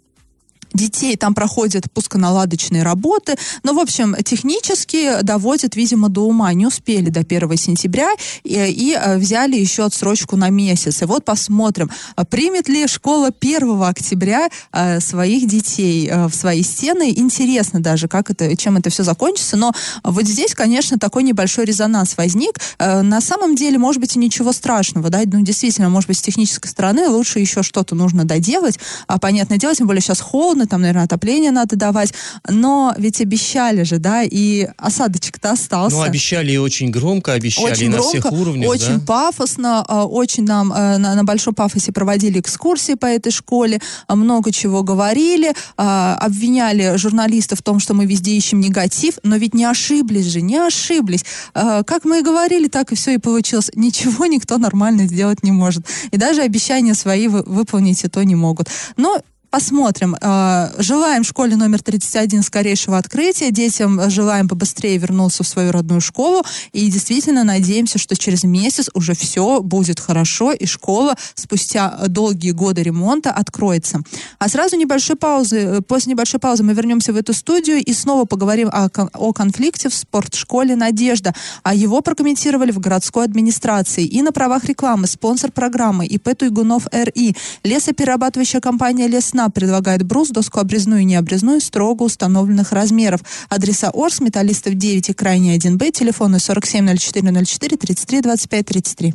детей, 0.75 1.17
там 1.17 1.35
проходят 1.35 1.91
пусконаладочные 1.93 2.83
работы. 2.83 3.37
Но, 3.63 3.75
в 3.75 3.79
общем, 3.79 4.17
технически 4.25 5.23
доводят, 5.23 5.77
видимо, 5.77 6.09
до 6.09 6.27
ума. 6.27 6.53
Не 6.53 6.67
успели 6.67 7.11
до 7.11 7.21
1 7.21 7.57
сентября 7.57 8.13
и, 8.45 8.55
и, 8.55 8.97
э, 8.99 9.19
взяли 9.19 9.57
еще 9.57 9.85
отсрочку 9.85 10.37
на 10.37 10.51
месяц. 10.51 11.03
И 11.03 11.05
вот 11.05 11.25
посмотрим, 11.25 11.91
примет 12.31 12.69
ли 12.69 12.87
школа 12.87 13.31
1 13.39 13.83
октября 13.83 14.49
э, 14.73 15.01
своих 15.01 15.47
детей 15.47 16.09
э, 16.09 16.27
в 16.27 16.35
свои 16.35 16.63
стены. 16.63 17.13
Интересно 17.15 17.81
даже, 17.81 18.09
как 18.09 18.31
это, 18.31 18.57
чем 18.57 18.77
это 18.77 18.91
все 18.91 19.03
закончится. 19.03 19.57
Но 19.57 19.73
вот 20.03 20.25
здесь, 20.27 20.55
конечно, 20.55 20.99
такой 20.99 21.23
небольшой 21.23 21.65
резонанс 21.65 22.17
возник. 22.17 22.59
Э, 22.79 23.03
на 23.03 23.21
самом 23.21 23.57
деле, 23.57 23.79
может 23.79 24.01
быть, 24.01 24.17
и 24.17 24.19
ничего 24.19 24.53
страшного. 24.53 25.11
Да? 25.11 25.21
Ну, 25.25 25.43
действительно, 25.43 25.89
может 25.89 26.09
быть, 26.09 26.19
с 26.19 26.23
технической 26.23 26.71
стороны 26.71 27.09
лучше 27.09 27.39
еще 27.39 27.63
что-то 27.63 27.95
нужно 27.95 28.25
доделать. 28.25 28.79
А, 29.07 29.19
понятное 29.19 29.59
дело, 29.59 29.75
тем 29.75 29.87
более 29.87 30.01
сейчас 30.03 30.21
холодно, 30.21 30.62
сезона, 30.63 30.67
там, 30.67 30.81
наверное, 30.81 31.05
отопление 31.05 31.51
надо 31.51 31.77
давать. 31.77 32.15
Но 32.49 32.95
ведь 32.99 33.21
обещали 33.21 33.83
же, 33.85 33.99
да, 33.99 34.23
и 34.23 34.69
осадочек-то 34.79 35.53
остался. 35.53 35.97
Ну, 35.97 36.03
обещали 36.03 36.53
и 36.53 36.59
очень 36.59 36.91
громко, 36.91 37.33
обещали 37.33 37.73
очень 37.73 37.87
и 37.87 37.89
на 37.89 37.97
громко, 37.97 38.19
всех 38.21 38.33
уровнях, 38.33 38.71
очень 38.71 38.99
да? 38.99 39.07
пафосно, 39.07 39.85
а, 39.87 40.07
очень 40.07 40.45
нам 40.45 40.73
э, 40.73 40.99
на, 40.99 41.15
на 41.15 41.25
большом 41.25 41.55
пафосе 41.55 41.93
проводили 41.93 42.41
экскурсии 42.41 42.95
по 42.95 43.07
этой 43.07 43.33
школе, 43.33 43.81
а, 44.07 44.17
много 44.17 44.53
чего 44.53 44.83
говорили, 44.83 45.53
а, 45.77 46.17
обвиняли 46.21 46.97
журналистов 46.97 47.59
в 47.59 47.63
том, 47.63 47.81
что 47.81 47.95
мы 47.95 48.07
везде 48.07 48.33
ищем 48.33 48.61
негатив, 48.61 49.19
но 49.23 49.37
ведь 49.37 49.55
не 49.55 49.65
ошиблись 49.65 50.27
же, 50.27 50.41
не 50.41 50.57
ошиблись. 50.57 51.25
Как 51.55 52.05
мы 52.05 52.21
и 52.21 52.23
говорили, 52.23 52.69
так 52.69 52.93
и 52.93 52.95
все 52.95 53.15
и 53.15 53.19
получилось. 53.19 53.71
Ничего 53.75 54.27
никто 54.27 54.59
нормально 54.59 55.07
сделать 55.07 55.43
не 55.43 55.53
может. 55.53 55.87
И 56.11 56.17
даже 56.17 56.43
обещания 56.43 56.95
свои 56.95 57.29
вы- 57.29 57.43
выполнить 57.43 58.05
и 58.05 58.09
то 58.09 58.23
не 58.25 58.35
могут. 58.35 58.69
Но 58.97 59.21
Посмотрим. 59.53 60.17
Э, 60.19 60.71
Желаем 60.79 61.25
школе 61.25 61.57
номер 61.57 61.83
31 61.83 62.43
скорейшего 62.43 62.97
открытия. 62.97 63.51
Детям 63.51 64.01
желаем 64.09 64.49
побыстрее 64.49 64.97
вернуться 64.97 65.45
в 65.45 65.47
свою 65.47 65.73
родную 65.73 66.01
школу. 66.01 66.43
И 66.73 66.91
действительно 66.91 67.45
надеемся, 67.45 67.99
что 67.99 68.17
через 68.17 68.45
месяц 68.45 68.89
уже 68.95 69.15
все 69.15 69.61
будет 69.61 70.01
хорошо, 70.01 70.53
и 70.53 70.65
школа 70.65 71.17
спустя 71.35 71.99
долгие 72.09 72.53
годы 72.53 72.83
ремонта 72.83 73.31
откроется. 73.31 74.01
А 74.39 74.49
сразу 74.49 74.77
небольшой 74.77 75.17
паузы, 75.17 75.59
э, 75.59 75.81
после 75.83 76.13
небольшой 76.13 76.41
паузы 76.41 76.63
мы 76.63 76.73
вернемся 76.73 77.13
в 77.13 77.17
эту 77.17 77.35
студию 77.35 77.77
и 77.77 77.93
снова 77.93 78.25
поговорим 78.25 78.71
о, 78.73 78.89
о 79.13 79.33
конфликте 79.35 79.91
в 79.91 79.95
спортшколе 79.95 80.77
«Надежда». 80.77 81.35
А 81.63 81.75
его 81.75 82.01
прокомментировали 82.01 82.71
в 82.71 82.79
городской 82.79 83.25
администрации. 83.25 84.07
И 84.07 84.23
на 84.23 84.33
правах 84.33 84.65
рекламы 84.65 85.07
спонсор 85.07 85.53
программы 85.53 86.07
ИП 86.07 86.35
Туйгунов 86.39 86.87
РИ. 86.91 87.37
Лесоперерабатывающая 87.65 88.61
компания 88.61 89.09
«Лесна» 89.09 89.42
предлагает 89.49 90.03
брус, 90.03 90.31
доску 90.31 90.61
обрезную 90.61 91.03
и 91.03 91.05
необрезную 91.05 91.61
строго 91.61 92.03
установленных 92.03 92.73
размеров. 92.73 93.21
Адреса 93.49 93.91
Орск, 93.93 94.21
Металлистов 94.21 94.75
9 94.75 95.11
и 95.11 95.13
Крайний 95.13 95.57
1Б, 95.57 95.91
телефоны 95.93 96.39
470404 96.39 97.77
33 97.77 98.21
25 98.21 98.67
33. 98.67 99.15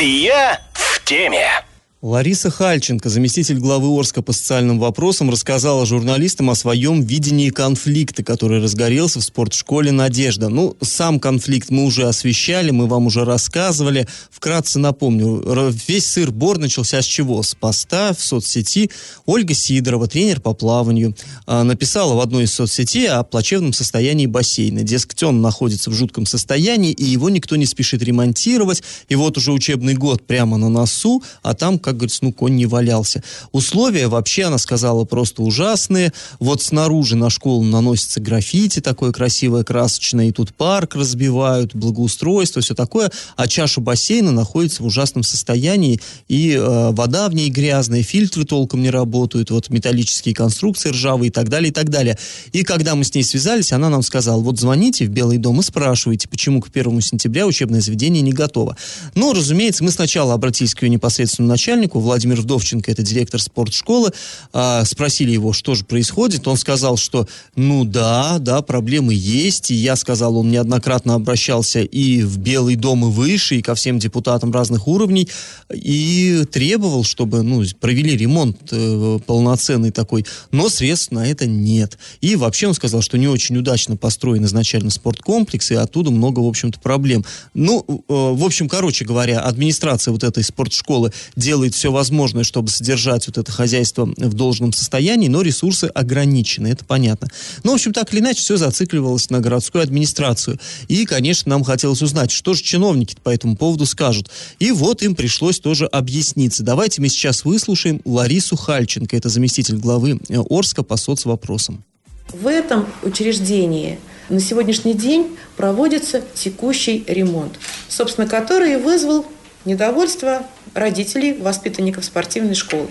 Я 0.00 0.60
в 0.72 1.04
теме. 1.04 1.65
Лариса 2.02 2.50
Хальченко, 2.50 3.08
заместитель 3.08 3.58
главы 3.58 3.88
Орска 3.88 4.20
по 4.20 4.34
социальным 4.34 4.78
вопросам, 4.78 5.30
рассказала 5.30 5.86
журналистам 5.86 6.50
о 6.50 6.54
своем 6.54 7.00
видении 7.00 7.48
конфликта, 7.48 8.22
который 8.22 8.60
разгорелся 8.62 9.18
в 9.18 9.24
спортшколе 9.24 9.92
«Надежда». 9.92 10.50
Ну, 10.50 10.76
сам 10.82 11.18
конфликт 11.18 11.70
мы 11.70 11.86
уже 11.86 12.06
освещали, 12.06 12.70
мы 12.70 12.86
вам 12.86 13.06
уже 13.06 13.24
рассказывали. 13.24 14.06
Вкратце 14.30 14.78
напомню, 14.78 15.42
весь 15.88 16.04
сыр-бор 16.04 16.58
начался 16.58 17.00
с 17.00 17.06
чего? 17.06 17.42
С 17.42 17.54
поста 17.54 18.12
в 18.12 18.22
соцсети. 18.22 18.90
Ольга 19.24 19.54
Сидорова, 19.54 20.06
тренер 20.06 20.40
по 20.40 20.52
плаванию, 20.52 21.16
а, 21.46 21.64
написала 21.64 22.12
в 22.12 22.20
одной 22.20 22.44
из 22.44 22.52
соцсетей 22.52 23.08
о 23.08 23.22
плачевном 23.22 23.72
состоянии 23.72 24.26
бассейна. 24.26 24.82
Дескать, 24.82 25.22
он 25.22 25.40
находится 25.40 25.88
в 25.88 25.94
жутком 25.94 26.26
состоянии, 26.26 26.92
и 26.92 27.04
его 27.04 27.30
никто 27.30 27.56
не 27.56 27.64
спешит 27.64 28.02
ремонтировать. 28.02 28.82
И 29.08 29.14
вот 29.14 29.38
уже 29.38 29.50
учебный 29.50 29.94
год 29.94 30.26
прямо 30.26 30.58
на 30.58 30.68
носу, 30.68 31.22
а 31.42 31.54
там, 31.54 31.78
как 31.86 31.98
говорится, 31.98 32.24
ну, 32.24 32.32
конь 32.32 32.56
не 32.56 32.66
валялся. 32.66 33.22
Условия 33.52 34.08
вообще, 34.08 34.42
она 34.42 34.58
сказала, 34.58 35.04
просто 35.04 35.42
ужасные. 35.42 36.12
Вот 36.40 36.60
снаружи 36.60 37.14
на 37.14 37.30
школу 37.30 37.62
наносится 37.62 38.20
граффити 38.20 38.80
такое 38.80 39.12
красивое, 39.12 39.62
красочное, 39.62 40.26
и 40.26 40.32
тут 40.32 40.52
парк 40.52 40.96
разбивают, 40.96 41.76
благоустройство, 41.76 42.60
все 42.60 42.74
такое. 42.74 43.12
А 43.36 43.46
чаша 43.46 43.80
бассейна 43.80 44.32
находится 44.32 44.82
в 44.82 44.86
ужасном 44.86 45.22
состоянии, 45.22 46.00
и 46.26 46.54
э, 46.54 46.90
вода 46.90 47.28
в 47.28 47.34
ней 47.34 47.50
грязная, 47.50 48.02
фильтры 48.02 48.44
толком 48.44 48.82
не 48.82 48.90
работают, 48.90 49.52
вот 49.52 49.70
металлические 49.70 50.34
конструкции 50.34 50.88
ржавые 50.88 51.28
и 51.28 51.30
так 51.30 51.48
далее, 51.48 51.70
и 51.70 51.72
так 51.72 51.88
далее. 51.88 52.18
И 52.50 52.64
когда 52.64 52.96
мы 52.96 53.04
с 53.04 53.14
ней 53.14 53.22
связались, 53.22 53.72
она 53.72 53.90
нам 53.90 54.02
сказала, 54.02 54.40
вот 54.40 54.58
звоните 54.58 55.06
в 55.06 55.10
Белый 55.10 55.38
дом 55.38 55.60
и 55.60 55.62
спрашивайте, 55.62 56.28
почему 56.28 56.60
к 56.60 56.72
первому 56.72 57.00
сентября 57.00 57.46
учебное 57.46 57.80
заведение 57.80 58.22
не 58.22 58.32
готово. 58.32 58.76
Ну, 59.14 59.32
разумеется, 59.32 59.84
мы 59.84 59.92
сначала 59.92 60.34
обратились 60.34 60.74
к 60.74 60.82
ее 60.82 60.88
непосредственному 60.88 61.52
начальнику, 61.52 61.75
Владимир 62.00 62.40
Вдовченко, 62.40 62.90
это 62.90 63.02
директор 63.02 63.40
спортшколы, 63.40 64.12
а, 64.52 64.84
спросили 64.84 65.30
его, 65.30 65.52
что 65.52 65.74
же 65.74 65.84
происходит. 65.84 66.46
Он 66.48 66.56
сказал, 66.56 66.96
что, 66.96 67.26
ну 67.54 67.84
да, 67.84 68.38
да, 68.38 68.62
проблемы 68.62 69.14
есть, 69.14 69.70
и 69.70 69.74
я 69.74 69.96
сказал, 69.96 70.36
он 70.36 70.50
неоднократно 70.50 71.14
обращался 71.14 71.80
и 71.80 72.22
в 72.22 72.38
Белый 72.38 72.76
дом, 72.76 73.06
и 73.06 73.10
выше, 73.10 73.56
и 73.56 73.62
ко 73.62 73.74
всем 73.74 73.98
депутатам 73.98 74.52
разных 74.52 74.88
уровней, 74.88 75.28
и 75.72 76.44
требовал, 76.50 77.04
чтобы, 77.04 77.42
ну, 77.42 77.62
провели 77.80 78.16
ремонт 78.16 78.58
э, 78.70 79.18
полноценный 79.26 79.90
такой, 79.90 80.24
но 80.50 80.68
средств 80.68 81.12
на 81.12 81.26
это 81.26 81.46
нет. 81.46 81.98
И 82.20 82.36
вообще 82.36 82.68
он 82.68 82.74
сказал, 82.74 83.02
что 83.02 83.18
не 83.18 83.28
очень 83.28 83.56
удачно 83.56 83.96
построен 83.96 84.44
изначально 84.44 84.90
спорткомплекс, 84.90 85.70
и 85.70 85.74
оттуда 85.74 86.10
много, 86.10 86.40
в 86.40 86.46
общем-то, 86.46 86.80
проблем. 86.80 87.24
Ну, 87.54 87.84
э, 87.88 88.02
в 88.08 88.44
общем, 88.44 88.68
короче 88.68 89.04
говоря, 89.04 89.40
администрация 89.40 90.12
вот 90.12 90.24
этой 90.24 90.44
спортшколы 90.44 91.12
делает 91.34 91.65
все 91.74 91.90
возможное, 91.90 92.44
чтобы 92.44 92.70
содержать 92.70 93.26
вот 93.26 93.38
это 93.38 93.50
хозяйство 93.50 94.04
в 94.04 94.34
должном 94.34 94.72
состоянии, 94.72 95.28
но 95.28 95.42
ресурсы 95.42 95.84
ограничены, 95.84 96.68
это 96.68 96.84
понятно. 96.84 97.28
Ну, 97.64 97.72
в 97.72 97.74
общем, 97.74 97.92
так 97.92 98.12
или 98.12 98.20
иначе, 98.20 98.40
все 98.40 98.56
зацикливалось 98.56 99.30
на 99.30 99.40
городскую 99.40 99.82
администрацию. 99.82 100.58
И, 100.88 101.04
конечно, 101.04 101.50
нам 101.50 101.64
хотелось 101.64 102.02
узнать, 102.02 102.30
что 102.30 102.54
же 102.54 102.62
чиновники 102.62 103.16
по 103.22 103.30
этому 103.30 103.56
поводу 103.56 103.86
скажут. 103.86 104.30
И 104.58 104.70
вот 104.72 105.02
им 105.02 105.14
пришлось 105.14 105.60
тоже 105.60 105.86
объясниться. 105.86 106.62
Давайте 106.62 107.00
мы 107.00 107.08
сейчас 107.08 107.44
выслушаем 107.44 108.00
Ларису 108.04 108.56
Хальченко, 108.56 109.16
это 109.16 109.28
заместитель 109.28 109.76
главы 109.76 110.20
э, 110.28 110.38
Орска 110.48 110.82
по 110.82 110.96
соцвопросам. 110.96 111.84
В 112.32 112.46
этом 112.46 112.86
учреждении 113.02 113.98
на 114.28 114.40
сегодняшний 114.40 114.94
день 114.94 115.36
проводится 115.56 116.22
текущий 116.34 117.04
ремонт, 117.06 117.58
собственно, 117.88 118.26
который 118.26 118.74
и 118.74 118.76
вызвал 118.76 119.24
недовольство 119.66 120.46
родителей, 120.72 121.34
воспитанников 121.34 122.04
спортивной 122.04 122.54
школы. 122.54 122.88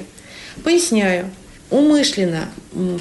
Поясняю, 0.64 1.32
умышленно 1.72 2.50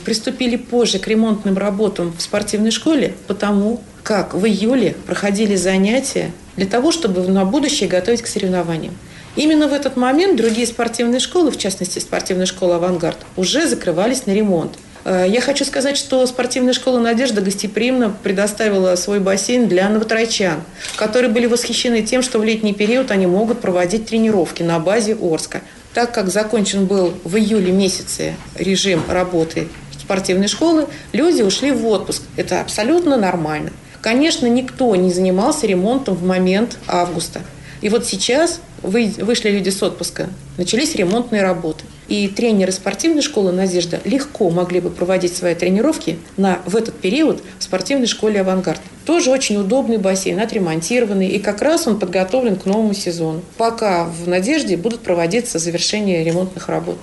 приступили 0.04 0.56
позже 0.56 0.98
к 0.98 1.06
ремонтным 1.06 1.58
работам 1.58 2.14
в 2.16 2.22
спортивной 2.22 2.70
школе, 2.70 3.14
потому 3.26 3.82
как 4.02 4.34
в 4.34 4.46
июле 4.46 4.96
проходили 5.06 5.56
занятия 5.56 6.30
для 6.56 6.66
того, 6.66 6.92
чтобы 6.92 7.20
на 7.28 7.44
будущее 7.44 7.88
готовить 7.88 8.22
к 8.22 8.26
соревнованиям. 8.26 8.96
Именно 9.36 9.66
в 9.66 9.72
этот 9.72 9.96
момент 9.96 10.36
другие 10.36 10.66
спортивные 10.66 11.18
школы, 11.18 11.50
в 11.50 11.58
частности 11.58 11.98
спортивная 11.98 12.46
школа 12.46 12.76
«Авангард», 12.76 13.18
уже 13.36 13.66
закрывались 13.66 14.26
на 14.26 14.30
ремонт. 14.30 14.78
Э, 15.04 15.26
Я 15.28 15.40
хочу 15.40 15.64
сказать, 15.64 15.96
что 15.96 16.26
спортивная 16.26 16.72
школа 16.72 16.98
«Надежда» 16.98 17.40
гостеприимно 17.40 18.14
предоставила 18.22 18.96
свой 18.96 19.20
бассейн 19.20 19.68
для 19.68 19.88
новотрайчан, 19.88 20.62
которые 20.96 21.30
были 21.30 21.46
восхищены 21.46 22.02
тем, 22.02 22.22
что 22.22 22.38
в 22.38 22.44
летний 22.44 22.72
период 22.72 23.10
они 23.10 23.26
могут 23.26 23.60
проводить 23.60 24.06
тренировки 24.06 24.62
на 24.62 24.78
базе 24.78 25.16
Орска. 25.20 25.60
Так 25.92 26.12
как 26.12 26.28
закончен 26.28 26.86
был 26.86 27.14
в 27.22 27.36
июле 27.36 27.70
месяце 27.70 28.34
режим 28.56 29.02
работы 29.08 29.68
спортивной 30.04 30.48
школы, 30.48 30.86
люди 31.12 31.42
ушли 31.42 31.72
в 31.72 31.86
отпуск. 31.86 32.22
Это 32.36 32.60
абсолютно 32.60 33.16
нормально. 33.16 33.70
Конечно, 34.00 34.46
никто 34.46 34.94
не 34.96 35.10
занимался 35.10 35.66
ремонтом 35.66 36.14
в 36.14 36.24
момент 36.24 36.76
августа. 36.86 37.40
И 37.84 37.90
вот 37.90 38.06
сейчас 38.06 38.60
вы- 38.82 39.12
вышли 39.18 39.50
люди 39.50 39.68
с 39.68 39.82
отпуска, 39.82 40.30
начались 40.56 40.94
ремонтные 40.94 41.42
работы. 41.42 41.84
И 42.08 42.28
тренеры 42.28 42.72
спортивной 42.72 43.20
школы 43.20 43.52
«Надежда» 43.52 44.00
легко 44.06 44.48
могли 44.48 44.80
бы 44.80 44.88
проводить 44.88 45.36
свои 45.36 45.54
тренировки 45.54 46.16
на, 46.38 46.60
в 46.64 46.76
этот 46.76 46.94
период 46.94 47.42
в 47.58 47.62
спортивной 47.62 48.06
школе 48.06 48.40
«Авангард». 48.40 48.80
Тоже 49.04 49.30
очень 49.30 49.58
удобный 49.58 49.98
бассейн, 49.98 50.40
отремонтированный, 50.40 51.28
и 51.28 51.38
как 51.38 51.60
раз 51.60 51.86
он 51.86 51.98
подготовлен 51.98 52.56
к 52.56 52.64
новому 52.64 52.94
сезону. 52.94 53.42
Пока 53.58 54.04
в 54.04 54.26
«Надежде» 54.26 54.78
будут 54.78 55.00
проводиться 55.00 55.58
завершение 55.58 56.24
ремонтных 56.24 56.70
работ. 56.70 56.96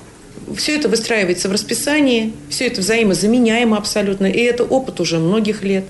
Все 0.57 0.75
это 0.75 0.89
выстраивается 0.89 1.47
в 1.47 1.51
расписании, 1.51 2.33
все 2.49 2.65
это 2.65 2.81
взаимозаменяемо 2.81 3.77
абсолютно, 3.77 4.25
и 4.25 4.39
это 4.39 4.63
опыт 4.63 4.99
уже 4.99 5.19
многих 5.19 5.61
лет. 5.61 5.85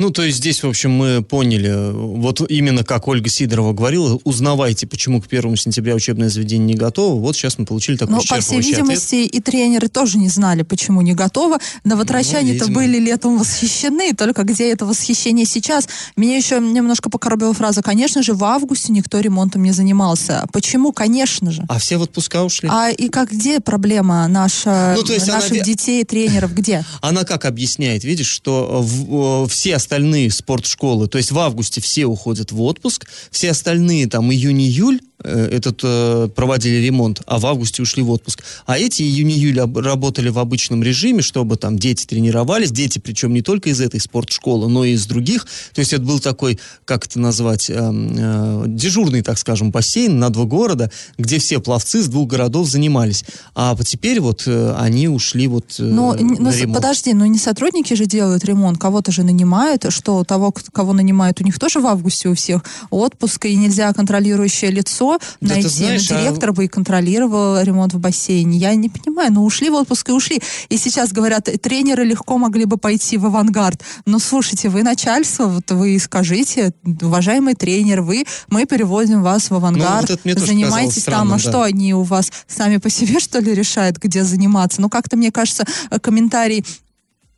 Ну, 0.00 0.08
то 0.10 0.22
есть 0.22 0.38
здесь, 0.38 0.62
в 0.62 0.66
общем, 0.66 0.92
мы 0.92 1.22
поняли, 1.22 1.92
вот 1.92 2.40
именно 2.50 2.82
как 2.84 3.06
Ольга 3.06 3.28
Сидорова 3.28 3.74
говорила, 3.74 4.18
узнавайте, 4.24 4.86
почему 4.86 5.20
к 5.20 5.26
1 5.30 5.56
сентября 5.56 5.94
учебное 5.94 6.30
заведение 6.30 6.68
не 6.68 6.74
готово. 6.74 7.20
Вот 7.20 7.36
сейчас 7.36 7.58
мы 7.58 7.66
получили 7.66 7.98
такой 7.98 8.14
Ну, 8.14 8.20
по 8.22 8.40
всей 8.40 8.40
исчерпывающий 8.40 8.58
ответ. 8.60 8.76
видимости, 8.78 9.14
и 9.26 9.40
тренеры 9.40 9.88
тоже 9.88 10.16
не 10.16 10.30
знали, 10.30 10.62
почему 10.62 11.02
не 11.02 11.12
готовы. 11.12 11.58
Новотращане-то 11.84 12.64
Ну, 12.64 12.68
видимо. 12.68 12.74
были 12.80 12.98
летом 12.98 13.36
восхищены, 13.38 14.14
только 14.14 14.44
где 14.44 14.72
это 14.72 14.86
восхищение 14.86 15.44
сейчас? 15.44 15.86
Меня 16.16 16.38
еще 16.38 16.60
немножко 16.60 17.10
покоробила 17.10 17.52
фраза. 17.52 17.82
Конечно 17.82 18.22
же, 18.22 18.32
в 18.32 18.42
августе 18.42 18.92
никто 18.94 19.20
ремонтом 19.20 19.62
не 19.64 19.72
занимался. 19.72 20.46
Почему? 20.50 20.92
Конечно 20.92 21.52
же. 21.52 21.62
А 21.68 21.78
все 21.78 21.98
в 21.98 22.02
отпуска 22.02 22.42
ушли? 22.42 22.70
А 22.72 22.88
и 22.88 23.10
как 23.10 23.32
где 23.32 23.60
проблема 23.60 24.26
наша, 24.28 24.94
Ну, 24.96 25.02
то 25.02 25.12
есть 25.12 25.28
она 25.28 25.40
наших 25.40 25.52
ви- 25.52 25.60
детей, 25.62 26.02
тренеров, 26.04 26.54
где? 26.54 26.86
Она 27.02 27.24
как 27.24 27.44
объясняет, 27.44 28.02
видишь, 28.02 28.28
что 28.28 28.80
в- 28.82 29.44
э, 29.44 29.48
все 29.48 29.76
остальные 29.76 29.89
остальные 29.90 30.30
спортшколы, 30.30 31.08
то 31.08 31.18
есть 31.18 31.32
в 31.32 31.38
августе 31.38 31.80
все 31.80 32.06
уходят 32.06 32.52
в 32.52 32.62
отпуск, 32.62 33.08
все 33.32 33.50
остальные 33.50 34.06
там 34.06 34.30
июнь-июль 34.30 35.00
Э, 35.22 35.48
этот 35.50 35.80
э, 35.82 36.28
проводили 36.34 36.76
ремонт, 36.76 37.20
а 37.26 37.38
в 37.38 37.46
августе 37.46 37.82
ушли 37.82 38.02
в 38.02 38.10
отпуск. 38.10 38.42
А 38.66 38.78
эти 38.78 39.02
июнь-июль 39.02 39.60
работали 39.60 40.30
в 40.30 40.38
обычном 40.38 40.82
режиме, 40.82 41.20
чтобы 41.20 41.56
там 41.56 41.78
дети 41.78 42.06
тренировались, 42.06 42.70
дети 42.70 42.98
причем 42.98 43.34
не 43.34 43.42
только 43.42 43.68
из 43.68 43.80
этой 43.80 44.00
спортшколы, 44.00 44.68
но 44.68 44.84
и 44.84 44.92
из 44.92 45.06
других. 45.06 45.46
То 45.74 45.80
есть 45.80 45.92
это 45.92 46.02
был 46.02 46.20
такой, 46.20 46.58
как 46.84 47.06
это 47.06 47.20
назвать, 47.20 47.68
э, 47.68 47.74
э, 47.76 48.64
дежурный, 48.66 49.22
так 49.22 49.38
скажем, 49.38 49.70
бассейн 49.70 50.18
на 50.18 50.30
два 50.30 50.44
города, 50.44 50.90
где 51.18 51.38
все 51.38 51.60
пловцы 51.60 52.02
с 52.02 52.08
двух 52.08 52.28
городов 52.28 52.68
занимались. 52.68 53.24
А 53.54 53.76
теперь 53.84 54.20
вот 54.20 54.44
э, 54.46 54.74
они 54.78 55.08
ушли 55.08 55.48
вот 55.48 55.76
э, 55.78 55.82
но, 55.82 56.14
на 56.14 56.20
но, 56.22 56.50
ремонт. 56.50 56.76
Подожди, 56.76 57.12
но 57.12 57.26
не 57.26 57.38
сотрудники 57.38 57.92
же 57.92 58.06
делают 58.06 58.44
ремонт, 58.44 58.78
кого-то 58.78 59.12
же 59.12 59.22
нанимают, 59.22 59.79
что 59.88 60.22
того, 60.24 60.52
кого 60.72 60.92
нанимают, 60.92 61.40
у 61.40 61.44
них 61.44 61.58
тоже 61.58 61.80
в 61.80 61.86
августе 61.86 62.28
у 62.28 62.34
всех 62.34 62.62
отпуск, 62.90 63.46
и 63.46 63.56
нельзя 63.56 63.92
контролирующее 63.94 64.70
лицо 64.70 65.18
Да 65.40 65.54
найти. 65.54 65.68
знаешь, 65.68 66.10
а- 66.10 66.20
Директор 66.20 66.52
бы 66.52 66.66
и 66.66 66.68
контролировал 66.68 67.62
ремонт 67.62 67.94
в 67.94 67.98
бассейне. 67.98 68.58
Я 68.58 68.74
не 68.74 68.88
понимаю, 68.90 69.32
ну 69.32 69.44
ушли 69.44 69.70
в 69.70 69.74
отпуск 69.74 70.08
и 70.10 70.12
ушли. 70.12 70.42
И 70.68 70.76
сейчас 70.76 71.12
говорят, 71.12 71.48
тренеры 71.62 72.04
легко 72.04 72.36
могли 72.36 72.64
бы 72.66 72.76
пойти 72.76 73.16
в 73.16 73.26
авангард. 73.26 73.80
Но 74.04 74.18
слушайте, 74.18 74.68
вы 74.68 74.82
начальство, 74.82 75.46
вот 75.46 75.70
вы 75.70 75.98
скажите, 75.98 76.74
уважаемый 77.00 77.54
тренер, 77.54 78.02
вы, 78.02 78.24
мы 78.48 78.66
переводим 78.66 79.22
вас 79.22 79.50
в 79.50 79.54
авангард, 79.54 80.10
Ну, 80.24 80.34
вот 80.34 80.38
занимайтесь 80.40 81.04
там, 81.04 81.14
странным, 81.14 81.32
а 81.34 81.36
да. 81.36 81.48
что 81.50 81.62
они 81.62 81.94
у 81.94 82.02
вас 82.02 82.32
сами 82.48 82.78
по 82.78 82.90
себе, 82.90 83.20
что 83.20 83.38
ли, 83.38 83.54
решают, 83.54 83.98
где 83.98 84.24
заниматься? 84.24 84.80
Ну, 84.80 84.88
как-то, 84.88 85.16
мне 85.16 85.30
кажется, 85.30 85.64
э, 85.90 85.98
комментарий 86.00 86.64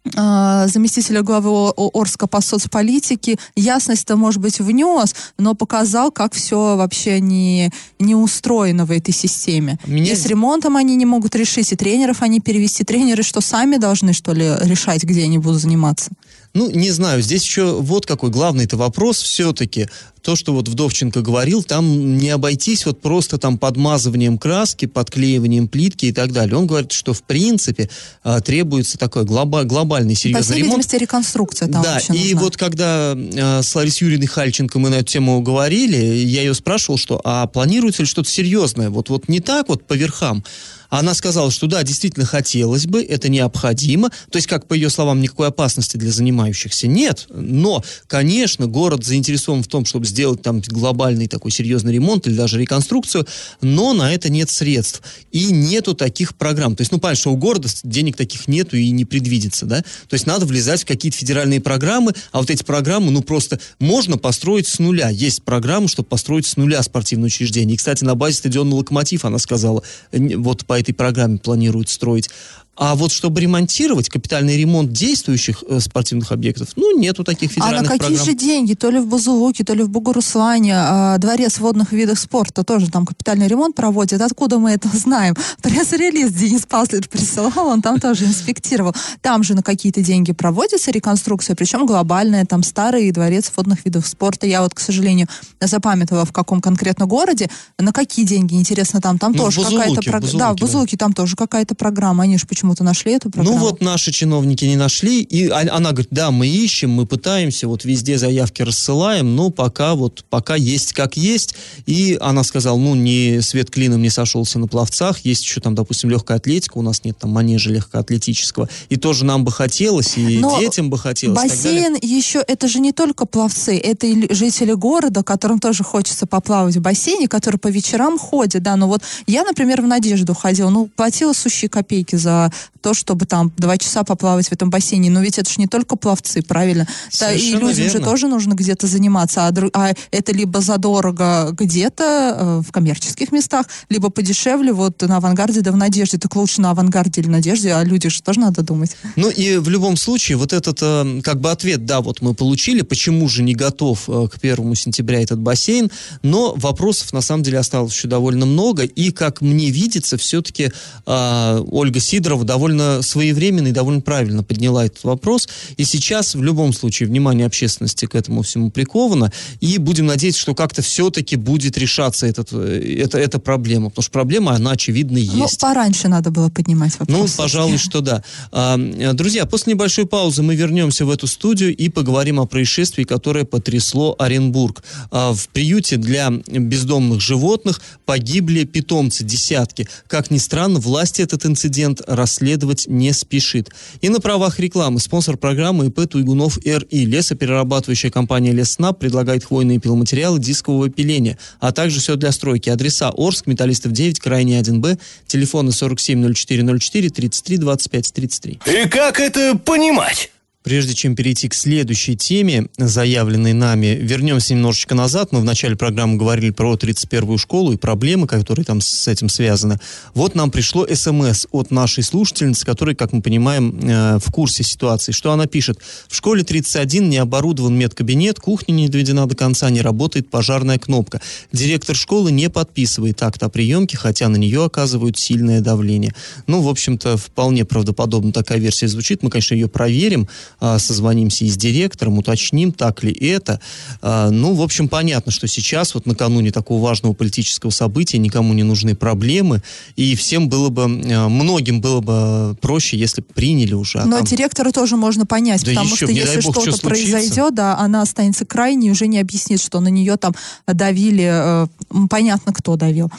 заместителя 0.05 1.23
главы 1.23 1.73
Орска 1.77 2.27
по 2.27 2.41
соцполитике 2.41 3.39
ясность-то, 3.55 4.17
может 4.17 4.41
быть, 4.41 4.59
внес, 4.59 5.15
но 5.39 5.55
показал, 5.55 6.11
как 6.11 6.35
все 6.35 6.77
вообще 6.77 7.21
не, 7.21 7.71
не 7.99 8.15
устроено 8.15 8.85
в 8.85 8.91
этой 8.91 9.15
системе. 9.15 9.79
Меня 9.87 10.13
И 10.13 10.17
с 10.17 10.27
ремонтом 10.27 10.77
они 10.77 10.97
не 10.97 11.07
могут 11.07 11.37
решить, 11.37 11.73
и 11.73 11.77
тренеров 11.77 12.23
они 12.23 12.41
перевести. 12.41 12.85
Тренеры 12.85 13.23
что, 13.23 13.41
сами 13.41 13.77
должны, 13.77 14.13
что 14.13 14.33
ли, 14.33 14.51
решать, 14.63 15.05
где 15.05 15.25
они 15.25 15.39
будут 15.39 15.61
заниматься? 15.61 16.11
Ну, 16.55 16.71
не 16.71 16.91
знаю, 16.91 17.23
здесь 17.23 17.43
еще 17.43 17.81
вот 17.81 18.05
какой 18.05 18.31
главный-то 18.31 18.77
вопрос 18.77 19.23
все-таки. 19.23 19.89
То, 20.21 20.37
что 20.37 20.53
вот 20.53 20.69
Вдовченко 20.69 21.21
говорил, 21.21 21.65
там 21.65 22.19
не 22.19 22.29
обойтись 22.31 22.87
вот 22.87 23.01
просто 23.01 23.39
там 23.39 23.59
подмазыванием 23.59 24.39
краски, 24.39 24.87
подклеиванием 24.87 25.67
плитки 25.67 26.07
и 26.07 26.13
так 26.13 26.31
далее. 26.33 26.57
Он 26.57 26.67
говорит, 26.67 26.93
что 26.93 27.13
в 27.13 27.23
принципе 27.23 27.91
а, 28.23 28.41
требуется 28.41 28.99
такой 28.99 29.25
глоба- 29.25 29.65
глобальный 29.65 30.15
По 30.15 30.21
серьезный 30.21 30.43
всей 30.43 30.57
ремонт. 30.59 30.71
видимости, 30.73 30.97
реконструкция 30.97 31.69
там 31.69 31.83
да, 31.83 31.99
и 31.99 32.35
нужна. 32.35 32.41
вот 32.41 32.57
когда 32.57 33.15
э, 33.17 33.63
с 33.63 33.75
Ларисой 33.75 34.07
Юрьевной 34.07 34.29
Хальченко 34.29 34.79
мы 34.79 34.91
на 34.91 34.97
эту 34.97 35.07
тему 35.07 35.41
говорили, 35.41 35.97
я 35.97 36.43
ее 36.43 36.55
спрашивал, 36.55 36.99
что 36.99 37.21
а 37.25 37.47
планируется 37.49 38.03
ли 38.03 38.07
что-то 38.07 38.29
серьезное? 38.29 38.91
Вот, 38.91 39.09
вот 39.09 39.29
не 39.29 39.41
так 39.41 39.69
вот 39.69 39.85
по 39.87 39.95
верхам. 39.95 40.45
Она 40.93 41.15
сказала, 41.15 41.51
что 41.51 41.69
да, 41.69 41.83
действительно 41.85 42.27
хотелось 42.27 42.87
бы, 42.87 43.03
это 43.03 43.31
необходимо. 43.31 44.11
То 44.31 44.37
есть, 44.37 44.47
как 44.47 44.69
по 44.69 44.75
ее 44.75 44.91
словам, 44.91 45.23
никакой 45.23 45.49
опасности 45.49 45.97
для 45.97 46.13
занимающихся 46.13 46.87
нет. 46.87 47.29
Но, 47.31 47.83
конечно, 48.09 48.67
город 48.67 49.03
заинтересован 49.03 49.63
в 49.63 49.69
том, 49.69 49.87
чтобы 49.87 50.05
сделать 50.05 50.43
там 50.43 50.61
глобальный 50.61 51.29
такой 51.29 51.51
серьезный 51.51 51.95
ремонт 51.95 52.27
или 52.27 52.35
даже 52.35 52.61
реконструкцию, 52.61 53.27
но 53.63 53.95
на 53.95 54.13
это 54.13 54.29
нет 54.29 54.51
средств. 54.51 55.01
И 55.31 55.47
нету 55.47 55.95
таких 55.95 56.37
программ. 56.37 56.77
То 56.77 56.83
есть, 56.83 56.93
ну, 56.93 56.99
понятно, 56.99 57.21
что 57.21 57.33
у 57.33 57.39
города 57.39 57.71
денег 57.85 58.19
таких 58.19 58.47
нету 58.47 58.77
и 58.77 58.91
не 58.91 59.07
предвидится, 59.07 59.65
да? 59.65 59.81
То 59.81 60.13
есть, 60.13 60.27
надо 60.27 60.45
влезать 60.45 60.83
в 60.83 60.87
какие-то 60.87 61.17
федеральные 61.17 61.63
программы, 61.63 62.13
а 62.33 62.41
вот 62.41 62.51
эти 62.51 62.65
программы, 62.65 63.13
ну, 63.13 63.23
просто 63.23 63.59
можно 63.79 64.19
построить 64.19 64.67
с 64.67 64.79
нуля. 64.79 65.09
Есть 65.09 65.43
программы, 65.43 65.89
чтобы 65.89 66.11
построить 66.11 66.45
с 66.45 66.59
нуля 66.59 66.83
спортивное 66.83 67.29
учреждение. 67.29 67.77
И, 67.77 67.79
кстати, 67.79 68.05
на 68.05 68.15
базе 68.15 68.37
стадиона 68.37 68.75
«Локомотив», 68.75 69.25
она 69.25 69.39
сказала, 69.39 69.83
вот 70.13 70.67
по 70.67 70.82
этой 70.83 70.93
программе 70.95 71.39
планируют 71.39 71.89
строить. 71.89 72.29
А 72.75 72.95
вот 72.95 73.13
чтобы 73.13 73.43
ремонтировать, 73.43 74.09
капитальный 74.09 74.57
ремонт 74.57 74.93
действующих 74.93 75.63
э, 75.69 75.79
спортивных 75.79 76.33
объектов, 76.33 76.71
ну, 76.77 76.99
нету 76.99 77.23
таких 77.23 77.51
А 77.51 77.55
федеральных 77.55 77.83
на 77.83 77.89
какие 77.89 78.17
программ. 78.17 78.25
же 78.27 78.35
деньги? 78.35 78.73
То 78.73 78.89
ли 78.89 78.99
в 78.99 79.07
Бузулуке, 79.07 79.63
то 79.63 79.75
ли 79.75 79.83
в 79.83 79.91
Бугуруслане, 79.91 80.75
а, 80.75 81.19
дворец 81.19 81.59
водных 81.59 81.93
видов 81.93 82.19
спорта 82.19 82.65
тоже 82.65 82.91
там 82.91 83.05
капитальный 83.05 83.47
ремонт 83.47 83.77
проводит. 83.77 84.23
Откуда 84.23 84.59
мы 84.59 84.71
это 84.71 84.89
знаем? 84.89 85.37
Пресс-релиз 85.63 86.33
Денис 86.33 86.63
Паслер 86.63 87.07
присылал, 87.09 87.67
он 87.67 87.83
там 87.83 88.01
тоже 88.01 88.25
инспектировал. 88.25 88.95
Там 89.21 89.43
же 89.43 89.55
на 89.55 89.63
какие-то 89.63 90.01
деньги 90.01 90.33
проводится 90.33 90.91
реконструкция, 90.91 91.55
причем 91.55 91.85
глобальная, 91.85 92.47
там 92.47 92.63
старый 92.63 93.11
дворец 93.11 93.53
водных 93.55 93.85
видов 93.85 94.07
спорта. 94.07 94.47
Я 94.47 94.63
вот, 94.63 94.73
к 94.73 94.81
сожалению, 94.81 95.29
запамятовала, 95.61 96.25
в 96.25 96.33
каком 96.33 96.63
конкретно 96.63 97.05
городе, 97.05 97.51
на 97.79 97.93
какие 97.93 98.25
деньги, 98.25 98.55
интересно, 98.55 99.03
там, 99.03 99.19
там 99.19 99.33
Ну, 99.33 99.39
тоже 99.45 99.63
какая-то 99.63 100.01
программа. 100.01 100.39
Да, 100.39 100.53
в 100.55 100.57
Бузулуке, 100.57 100.97
да. 100.97 101.05
Там 101.05 101.13
тоже 101.13 101.37
какая-то 101.37 101.75
программа. 101.75 102.25
Они 102.25 102.39
же 102.39 102.47
почему-то 102.63 102.85
нашли 102.85 103.15
эту 103.15 103.29
программу. 103.29 103.59
Ну 103.59 103.65
вот 103.65 103.81
наши 103.81 104.13
чиновники 104.13 104.65
не 104.65 104.77
нашли, 104.77 105.21
и 105.23 105.49
а- 105.49 105.67
она 105.75 105.91
говорит, 105.91 106.09
да, 106.13 106.31
мы 106.31 106.47
ищем, 106.47 106.91
мы 106.91 107.07
пытаемся, 107.07 107.67
вот 107.67 107.85
везде 107.85 108.19
заявки 108.19 108.63
рассылаем, 108.63 109.35
но 109.35 109.51
пока 109.51 109.97
вот, 109.97 110.25
пока 110.31 110.55
есть 110.55 110.93
как 110.93 111.17
есть. 111.17 111.57
И 111.87 112.17
она 112.21 112.45
сказала, 112.45 112.79
ну, 112.79 112.95
не 112.95 113.41
свет 113.43 113.71
клином 113.71 114.01
не 114.01 114.11
сошелся 114.11 114.61
на 114.61 114.69
пловцах, 114.69 115.19
есть 115.25 115.43
еще 115.43 115.61
там, 115.61 115.75
допустим, 115.75 116.09
легкая 116.09 116.39
атлетика, 116.39 116.79
у 116.79 116.83
нас 116.83 117.03
нет 117.03 117.19
там 117.19 117.31
манежа 117.31 117.71
легкоатлетического, 117.71 118.69
и 118.89 118.97
тоже 118.97 119.25
нам 119.25 119.45
бы 119.45 119.51
хотелось, 119.51 120.17
и 120.17 120.39
Но 120.39 120.61
детям 120.61 120.89
бы 120.89 120.99
хотелось. 120.99 121.37
Бассейн 121.37 121.97
еще, 122.01 122.45
это 122.47 122.69
же 122.69 122.79
не 122.79 122.93
только 122.93 123.27
пловцы, 123.27 123.77
это 123.77 124.07
и 124.07 124.33
жители 124.33 124.73
города, 124.75 125.25
которым 125.25 125.59
тоже 125.59 125.83
хочется 125.83 126.27
поплавать 126.27 126.77
в 126.77 126.81
бассейне, 126.81 127.27
которые 127.27 127.59
по 127.59 127.69
вечерам 127.69 128.19
ходят, 128.19 128.63
да, 128.63 128.77
ну 128.77 128.87
вот 128.87 129.03
я, 129.27 129.43
например, 129.43 129.83
в 129.83 129.87
Надежду 129.87 130.35
ходила, 130.35 130.71
ну, 130.71 130.89
платила 130.95 131.33
сущие 131.33 131.69
копейки 131.69 132.15
за 132.15 132.52
то, 132.81 132.95
чтобы 132.95 133.27
там 133.27 133.53
два 133.57 133.79
часа 133.79 134.05
поплавать 134.05 134.49
в 134.49 134.53
этом 134.53 134.71
бассейне, 134.71 135.11
но 135.11 135.21
ведь 135.21 135.39
это 135.39 135.51
же 135.51 135.57
не 135.59 135.67
только 135.67 135.97
пловцы, 135.97 136.43
правильно? 136.43 136.87
Да, 137.21 137.33
и 137.33 137.53
людям 137.53 137.75
же 137.75 137.83
верно. 137.83 138.01
тоже 138.05 138.29
нужно 138.29 138.55
где-то 138.55 138.87
заниматься, 138.87 139.47
а, 139.47 139.51
дру- 139.51 139.71
а 139.73 139.93
это 140.11 140.33
либо 140.33 140.61
задорого 140.61 141.51
где-то 141.53 142.37
э, 142.39 142.63
в 142.67 142.73
коммерческих 142.73 143.33
местах, 143.33 143.67
либо 143.89 144.11
подешевле 144.11 144.73
вот 144.73 145.03
на 145.03 145.17
авангарде 145.17 145.61
да 145.61 145.73
в 145.73 145.77
Надежде, 145.77 146.19
так 146.19 146.35
лучше 146.37 146.61
на 146.61 146.71
авангарде 146.71 147.21
или 147.21 147.29
Надежде, 147.29 147.73
а 147.73 147.85
люди 147.85 148.09
же 148.09 148.23
тоже 148.23 148.41
надо 148.41 148.63
думать. 148.63 148.97
Ну 149.17 149.31
и 149.31 149.57
в 149.57 149.69
любом 149.69 149.97
случае, 149.97 150.37
вот 150.37 150.53
этот 150.53 150.79
э, 150.83 151.21
как 151.23 151.41
бы 151.41 151.51
ответ, 151.51 151.87
да, 151.87 152.01
вот 152.01 152.21
мы 152.21 152.35
получили, 152.35 152.83
почему 152.83 153.29
же 153.29 153.43
не 153.43 153.55
готов 153.55 154.09
э, 154.09 154.29
к 154.33 154.41
первому 154.41 154.75
сентября 154.75 155.23
этот 155.23 155.39
бассейн, 155.39 155.91
но 156.23 156.55
вопросов 156.57 157.13
на 157.13 157.21
самом 157.21 157.43
деле 157.43 157.59
осталось 157.59 157.93
еще 157.93 158.09
довольно 158.09 158.47
много, 158.47 158.85
и 158.85 159.11
как 159.11 159.41
мне 159.41 159.71
видится, 159.71 160.17
все-таки 160.17 160.73
Ольга 161.07 162.01
Сидорова 162.01 162.42
довольно 162.45 163.03
своевременно 163.03 163.69
и 163.69 163.73
довольно 163.73 164.01
правильно 164.01 164.43
подняла 164.43 164.85
этот 164.87 165.05
вопрос, 165.05 165.49
и 165.77 165.85
сейчас 165.85 166.35
в 166.35 166.43
любом 166.43 166.73
случае 166.73 167.09
внимание 167.09 167.47
общественности 167.47 168.07
к 168.07 168.15
этому 168.15 168.43
всему 168.43 168.71
приковано, 168.71 169.33
и 169.61 169.79
будем 169.79 170.07
надеяться, 170.07 170.41
что 170.41 170.55
как-то 170.55 170.83
все-таки 170.83 171.37
будет 171.37 171.79
решаться 171.79 172.27
этот, 172.27 172.49
э, 172.53 172.97
эта, 172.99 173.19
эта 173.19 173.39
проблема, 173.39 173.91
потому 173.91 174.03
что 174.03 174.13
проблема, 174.13 174.53
она 174.53 174.73
очевидно 174.73 175.19
Ну, 175.19 175.45
есть. 175.45 175.61
пораньше 175.61 176.09
надо 176.09 176.31
было 176.31 176.49
поднимать 176.49 176.99
вопрос. 176.99 177.19
Ну, 177.19 177.27
пожалуй, 177.37 177.79
что 177.79 178.01
да. 178.01 178.23
Э, 178.53 179.13
Друзья, 179.13 179.47
после 179.47 179.75
небольшой 179.75 180.07
паузы 180.07 180.43
мы 180.43 180.55
вернемся 180.57 181.05
в 181.05 181.11
эту 181.11 181.27
студию 181.27 181.75
и 181.77 181.89
поговорим 181.89 182.41
о 182.41 182.47
происшествии, 182.47 183.05
которое 183.05 183.45
потрясло 183.45 184.15
Оренбург. 184.19 184.83
А, 185.11 185.33
В 185.33 185.49
приюте 185.49 185.97
для 185.97 186.31
бездомных 186.31 187.21
животных 187.21 187.81
погибли 188.05 188.65
питомцы, 188.65 189.25
десятки. 189.25 189.89
Как 190.07 190.31
ни 190.31 190.39
странно, 190.39 190.79
власти 190.81 191.23
этот 191.23 191.47
инцидент 191.47 192.01
расследовать 192.33 192.87
не 192.89 193.13
спешит. 193.13 193.71
И 194.01 194.09
на 194.09 194.21
правах 194.21 194.59
рекламы 194.59 195.01
спонсор 195.01 195.37
программы 195.37 195.87
ИП 195.87 196.09
Туйгунов 196.09 196.59
РИ. 196.65 197.05
Лесоперерабатывающая 197.05 198.11
компания 198.11 198.53
Леснаб 198.53 198.99
предлагает 198.99 199.45
хвойные 199.45 199.79
пиломатериалы 199.79 200.39
дискового 200.39 200.89
пиления, 200.89 201.39
а 201.61 201.73
также 201.73 202.01
все 202.01 202.17
для 202.17 202.33
стройки. 202.33 202.71
Адреса 202.71 203.13
Орск, 203.15 203.47
Металлистов 203.47 203.93
9, 203.93 204.19
Крайний 204.19 204.59
1Б, 204.59 204.99
телефоны 205.27 205.73
470404 205.73 207.11
33 207.11 207.57
25 207.59 208.13
33. 208.13 208.61
И 208.67 208.89
как 208.89 209.21
это 209.21 209.59
понимать? 209.59 210.32
Прежде 210.63 210.95
чем 210.95 211.17
перейти 211.17 211.49
к 211.49 211.55
следующей 211.55 212.17
теме, 212.17 212.69
заявленной 212.79 213.53
нами, 213.53 213.99
вернемся 214.01 214.55
немножечко 214.55 214.95
назад. 214.95 215.33
Мы 215.33 215.41
в 215.41 215.45
начале 215.45 215.77
программы 215.77 216.17
говорили 216.17 216.51
про 216.51 216.75
31-ю 216.75 217.37
школу 217.37 217.73
и 217.73 217.77
проблемы, 217.77 218.27
которые 218.29 218.65
там 218.65 218.81
с 218.81 219.09
этим 219.09 219.29
связаны. 219.29 219.79
Вот 220.15 220.35
нам 220.35 220.51
пришло 220.51 220.87
смс 220.87 221.47
от 221.51 221.71
нашей 221.73 222.05
слушательницы, 222.05 222.65
которая, 222.65 222.95
как 222.95 223.13
мы 223.13 223.23
понимаем, 223.23 223.79
э, 223.83 224.19
в 224.19 224.31
курсе 224.31 224.63
ситуации. 224.63 225.11
Что 225.11 225.33
она 225.33 225.47
пишет? 225.47 225.79
В 226.09 226.15
школе 226.15 226.45
31 226.45 227.09
не 227.09 227.19
оборудован 227.19 227.77
медкабинет, 227.77 228.39
кухня 228.39 228.73
не 228.73 228.89
доведена 228.89 229.27
до 229.27 229.35
конца, 229.35 229.69
не 229.71 229.81
работает 229.81 230.31
пожарная 230.31 230.79
кнопка. 230.79 231.21
Директор 231.53 231.97
школы 231.97 232.31
не 232.31 232.49
подписывает 232.49 233.21
акт 233.23 233.43
о 233.43 233.49
приемке, 233.49 233.97
хотя 233.97 234.29
на 234.29 234.37
нее 234.37 234.65
оказывают 234.65 235.19
сильное 235.19 235.61
давление. 235.61 236.15
Ну, 236.47 236.63
в 236.63 236.69
общем-то, 236.69 237.17
вполне 237.17 237.65
правдоподобно 237.65 238.33
такая 238.33 238.59
версия 238.59 238.87
звучит. 238.87 239.23
Мы, 239.23 239.31
конечно, 239.31 239.55
ее 239.55 239.69
проверим. 239.69 240.29
А, 240.65 240.79
созвонимся 240.79 241.45
и 241.45 241.49
с 241.49 241.57
директором, 241.57 242.19
уточним, 242.19 242.71
так 242.71 243.03
ли 243.03 243.13
это. 243.13 243.61
А, 244.01 244.31
ну, 244.31 244.55
в 244.55 244.63
общем, 244.63 244.89
понятно, 244.89 245.33
что 245.33 245.49
сейчас, 245.49 245.93
вот 245.93 246.07
накануне 246.07 246.53
такого 246.53 246.81
важного 246.81 247.15
политического 247.15 247.71
события, 247.71 248.19
никому 248.19 248.55
не 248.55 248.63
нужны 248.63 248.95
проблемы, 248.95 249.61
и 249.97 250.15
всем 250.15 250.49
было 250.49 250.69
бы, 250.69 250.85
а, 250.85 251.29
многим 251.29 251.81
было 251.81 252.01
бы 252.01 252.57
проще, 252.61 252.97
если 252.97 253.23
бы 253.23 253.27
приняли 253.35 253.75
уже. 253.75 253.99
А 253.99 254.05
Но 254.05 254.19
там... 254.19 254.25
директора 254.25 254.71
тоже 254.71 254.97
можно 254.97 255.27
понять, 255.27 255.65
да 255.65 255.73
потому 255.73 255.97
что 255.97 256.07
если 256.07 256.39
что-то 256.39 256.71
что 256.71 256.81
произойдет, 256.87 257.57
да, 257.57 257.77
она 257.77 258.03
останется 258.03 258.47
крайней 258.47 258.93
уже 258.93 259.09
не 259.09 259.19
объяснит, 259.19 259.61
что 259.61 259.81
на 259.81 259.89
нее 259.89 260.17
там 260.17 260.33
давили, 260.69 261.29
э, 261.29 261.67
понятно, 262.09 262.53
кто 262.53 262.77
давил. 262.77 263.11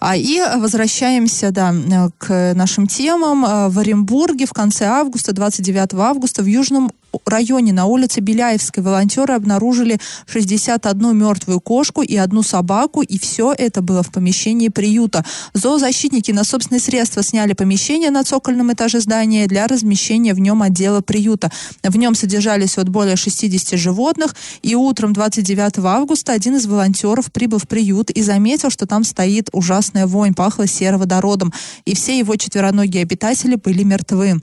А, 0.00 0.18
и 0.18 0.38
возвращаемся, 0.58 1.50
да, 1.50 1.74
к 2.18 2.52
нашим 2.54 2.86
темам. 2.86 3.46
Э, 3.46 3.68
в 3.70 3.78
Оренбурге 3.78 4.44
в 4.44 4.52
конце 4.52 4.84
августа, 4.84 5.32
29 5.32 5.94
августа, 5.94 6.42
в 6.42 6.46
Южном 6.46 6.89
районе 7.24 7.72
на 7.72 7.86
улице 7.86 8.20
Беляевской 8.20 8.82
волонтеры 8.82 9.34
обнаружили 9.34 9.98
61 10.26 11.16
мертвую 11.16 11.60
кошку 11.60 12.02
и 12.02 12.16
одну 12.16 12.42
собаку, 12.42 13.02
и 13.02 13.18
все 13.18 13.52
это 13.56 13.82
было 13.82 14.02
в 14.02 14.10
помещении 14.10 14.68
приюта. 14.68 15.24
Зоозащитники 15.54 16.30
на 16.32 16.44
собственные 16.44 16.80
средства 16.80 17.22
сняли 17.22 17.52
помещение 17.52 18.10
на 18.10 18.24
цокольном 18.24 18.72
этаже 18.72 19.00
здания 19.00 19.46
для 19.46 19.66
размещения 19.66 20.34
в 20.34 20.40
нем 20.40 20.62
отдела 20.62 21.00
приюта. 21.00 21.50
В 21.82 21.96
нем 21.96 22.14
содержались 22.14 22.76
вот 22.76 22.88
более 22.88 23.16
60 23.16 23.78
животных, 23.78 24.34
и 24.62 24.74
утром 24.74 25.12
29 25.12 25.78
августа 25.84 26.32
один 26.32 26.56
из 26.56 26.66
волонтеров 26.66 27.32
прибыл 27.32 27.58
в 27.58 27.68
приют 27.68 28.10
и 28.10 28.22
заметил, 28.22 28.70
что 28.70 28.86
там 28.86 29.04
стоит 29.04 29.48
ужасная 29.52 30.06
вонь, 30.06 30.34
пахло 30.34 30.66
сероводородом, 30.66 31.52
и 31.84 31.94
все 31.94 32.18
его 32.18 32.36
четвероногие 32.36 33.02
обитатели 33.02 33.56
были 33.56 33.82
мертвы. 33.82 34.40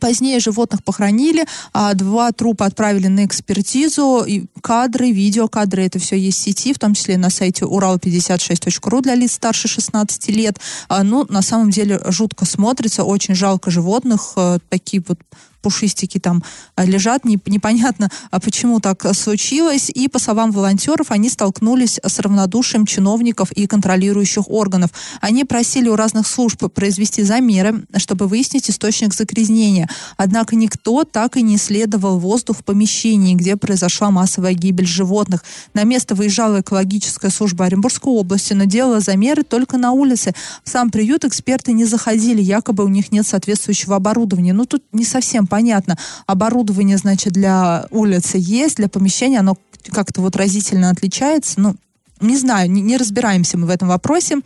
Позднее 0.00 0.38
животных 0.38 0.84
похоронили, 0.84 1.46
а 1.72 1.94
два 1.94 2.30
трупа 2.32 2.66
отправили 2.66 3.06
на 3.06 3.24
экспертизу. 3.24 4.22
И 4.26 4.44
кадры, 4.60 5.10
видеокадры, 5.10 5.82
это 5.82 5.98
все 5.98 6.16
есть 6.16 6.38
в 6.38 6.42
сети, 6.42 6.74
в 6.74 6.78
том 6.78 6.92
числе 6.92 7.16
на 7.16 7.30
сайте 7.30 7.64
урал56.ру 7.64 9.00
для 9.00 9.14
лиц 9.14 9.32
старше 9.32 9.66
16 9.66 10.28
лет. 10.28 10.58
А, 10.88 11.02
ну, 11.02 11.24
на 11.30 11.40
самом 11.40 11.70
деле, 11.70 12.02
жутко 12.04 12.44
смотрится, 12.44 13.02
очень 13.04 13.34
жалко 13.34 13.70
животных. 13.70 14.32
А, 14.36 14.58
такие 14.68 15.02
вот 15.08 15.18
пушистики 15.60 16.18
там 16.18 16.42
а, 16.76 16.84
лежат, 16.84 17.24
не, 17.24 17.38
непонятно, 17.46 18.10
а 18.30 18.40
почему 18.40 18.80
так 18.80 19.04
случилось. 19.14 19.90
И 19.90 20.08
по 20.08 20.18
словам 20.18 20.52
волонтеров, 20.52 21.10
они 21.10 21.28
столкнулись 21.28 21.98
с 22.04 22.18
равнодушием 22.18 22.86
чиновников 22.86 23.52
и 23.52 23.66
контролирующих 23.66 24.48
органов. 24.48 24.90
Они 25.20 25.44
просили 25.44 25.88
у 25.88 25.96
разных 25.96 26.26
служб 26.26 26.64
произвести 26.72 27.22
замеры, 27.22 27.84
чтобы 27.96 28.26
выяснить 28.26 28.70
источник 28.70 29.14
загрязнения. 29.14 29.88
Однако 30.16 30.56
никто 30.56 31.04
так 31.04 31.36
и 31.36 31.42
не 31.42 31.56
исследовал 31.56 32.18
воздух 32.18 32.58
в 32.58 32.64
помещении, 32.64 33.34
где 33.34 33.56
произошла 33.56 34.10
массовая 34.10 34.54
гибель 34.54 34.86
животных. 34.86 35.44
На 35.74 35.84
место 35.84 36.14
выезжала 36.14 36.60
экологическая 36.60 37.30
служба 37.30 37.64
Оренбургской 37.64 38.12
области, 38.12 38.52
но 38.52 38.64
делала 38.64 39.00
замеры 39.00 39.42
только 39.42 39.78
на 39.78 39.92
улице. 39.92 40.34
В 40.64 40.68
сам 40.68 40.90
приют 40.90 41.24
эксперты 41.24 41.72
не 41.72 41.84
заходили, 41.84 42.40
якобы 42.40 42.84
у 42.84 42.88
них 42.88 43.10
нет 43.12 43.26
соответствующего 43.26 43.96
оборудования. 43.96 44.52
Ну, 44.52 44.64
тут 44.64 44.82
не 44.92 45.04
совсем 45.04 45.46
понятно. 45.48 45.96
Оборудование, 46.26 46.98
значит, 46.98 47.32
для 47.32 47.86
улицы 47.90 48.38
есть, 48.40 48.76
для 48.76 48.88
помещения 48.88 49.40
оно 49.40 49.56
как-то 49.90 50.20
вот 50.20 50.36
разительно 50.36 50.90
отличается. 50.90 51.60
Ну, 51.60 51.76
не 52.20 52.36
знаю, 52.36 52.70
не, 52.70 52.80
не 52.80 52.96
разбираемся 52.96 53.58
мы 53.58 53.66
в 53.66 53.70
этом 53.70 53.88
вопросе. 53.88 54.38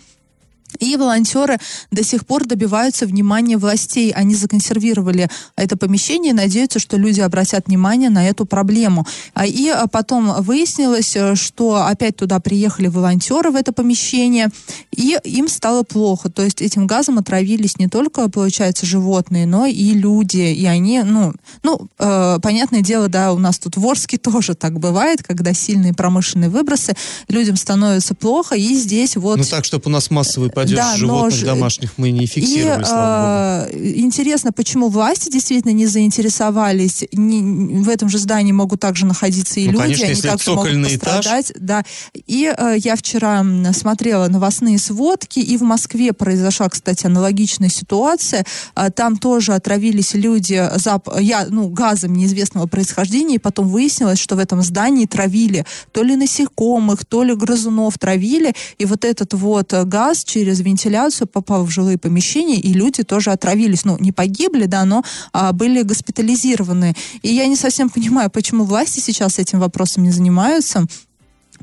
И 0.78 0.96
волонтеры 0.96 1.58
до 1.90 2.02
сих 2.02 2.26
пор 2.26 2.46
добиваются 2.46 3.06
внимания 3.06 3.56
властей. 3.56 4.11
Они 4.12 4.35
законсервировали 4.35 5.28
это 5.56 5.76
помещение 5.76 6.32
надеются, 6.32 6.78
что 6.78 6.96
люди 6.96 7.20
обратят 7.20 7.66
внимание 7.66 8.11
на 8.11 8.26
эту 8.26 8.46
проблему. 8.46 9.06
А, 9.35 9.46
и 9.46 9.68
а, 9.68 9.87
потом 9.87 10.42
выяснилось, 10.42 11.14
э, 11.16 11.35
что 11.35 11.87
опять 11.87 12.16
туда 12.16 12.40
приехали 12.40 12.88
волонтеры 12.88 13.50
в 13.50 13.56
это 13.56 13.72
помещение, 13.72 14.48
и 14.90 15.18
им 15.24 15.48
стало 15.48 15.82
плохо. 15.82 16.30
То 16.30 16.42
есть 16.42 16.62
этим 16.62 16.87
газом 16.87 17.18
отравились 17.18 17.78
не 17.78 17.88
только, 17.88 18.28
получается, 18.28 18.87
животные, 18.87 19.46
но 19.46 19.66
и 19.66 19.92
люди. 19.92 20.52
И 20.52 20.66
они, 20.66 21.02
ну, 21.02 21.32
ну 21.62 21.88
э, 21.98 22.38
понятное 22.42 22.80
дело, 22.80 23.08
да, 23.08 23.32
у 23.32 23.38
нас 23.38 23.58
тут 23.58 23.76
в 23.76 23.87
Орске 23.87 24.18
тоже 24.32 24.54
так 24.54 24.78
бывает, 24.78 25.22
когда 25.22 25.52
сильные 25.52 25.94
промышленные 25.94 26.50
выбросы, 26.50 26.94
людям 27.28 27.56
становится 27.56 28.14
плохо, 28.14 28.54
и 28.56 28.74
здесь 28.74 29.16
вот... 29.16 29.38
Ну 29.38 29.44
так, 29.44 29.64
чтобы 29.64 29.85
у 29.87 29.90
нас 29.90 30.11
массовый 30.11 30.50
падеж 30.62 30.77
да, 30.77 30.96
животных 30.96 31.40
но... 31.40 31.46
домашних 31.46 31.90
мы 31.96 32.11
не 32.11 32.27
фиксировали, 32.27 32.83
и, 32.83 32.85
слава 32.85 33.66
богу. 33.66 33.77
Э, 33.77 33.92
интересно, 33.96 34.53
почему 34.53 34.88
власти 34.88 35.31
действительно 35.31 35.72
не 35.72 35.87
заинтересовались. 35.87 37.05
Не, 37.12 37.83
в 37.83 37.88
этом 37.88 38.09
же 38.09 38.18
здании 38.18 38.53
могут 38.53 38.81
также 38.81 39.07
находиться 39.07 39.61
и 39.61 39.66
ну, 39.66 39.72
люди, 39.72 40.01
конечно, 40.01 40.07
они 40.07 40.20
также 40.22 40.53
могут 40.53 40.83
пострадать. 40.83 41.51
Этаж. 41.51 41.62
Да. 41.62 41.83
И 42.27 42.53
э, 42.57 42.77
я 42.79 42.96
вчера 42.96 43.44
смотрела 43.72 44.29
новостные 44.29 44.79
сводки, 44.79 45.40
и 45.40 45.57
в 45.57 45.62
Москве 45.62 46.12
произошла, 46.12 46.68
кстати, 46.68 47.07
аналогичная 47.07 47.68
ситуация. 47.68 48.44
Э, 48.75 48.90
там 48.90 49.16
тоже 49.16 49.55
отравились 49.55 50.14
люди 50.14 50.68
зап... 50.77 51.09
я, 51.20 51.46
ну, 51.48 51.68
газом 51.68 52.14
неизвестного 52.14 52.66
происхождения, 52.66 53.37
и 53.37 53.38
потом 53.38 53.68
выяснилось, 53.68 54.18
что 54.18 54.37
в 54.37 54.38
этом 54.38 54.62
здании 54.62 55.07
травили 55.07 55.64
то 55.92 56.03
ли 56.03 56.16
насекомых, 56.16 57.05
то 57.05 57.22
ли 57.22 57.35
грызунов 57.35 57.98
травили, 57.98 58.53
и 58.79 58.85
вот 58.85 59.05
этот 59.05 59.35
вот 59.35 59.72
газ 59.72 60.25
через 60.25 60.52
через 60.53 60.61
вентиляцию 60.61 61.29
попал 61.29 61.65
в 61.65 61.71
жилые 61.71 61.97
помещения, 61.97 62.61
и 62.61 62.73
люди 62.75 63.03
тоже 63.03 63.31
отравились. 63.31 63.85
Ну, 63.85 63.97
не 63.99 64.12
погибли, 64.12 64.67
да, 64.67 64.85
но 64.85 65.03
а, 65.33 65.53
были 65.53 65.83
госпитализированы. 65.83 66.95
И 67.23 67.33
я 67.33 67.47
не 67.47 67.57
совсем 67.57 67.88
понимаю, 67.88 68.31
почему 68.31 68.65
власти 68.65 69.01
сейчас 69.01 69.38
этим 69.38 69.61
вопросом 69.61 70.03
не 70.03 70.11
занимаются. 70.11 70.87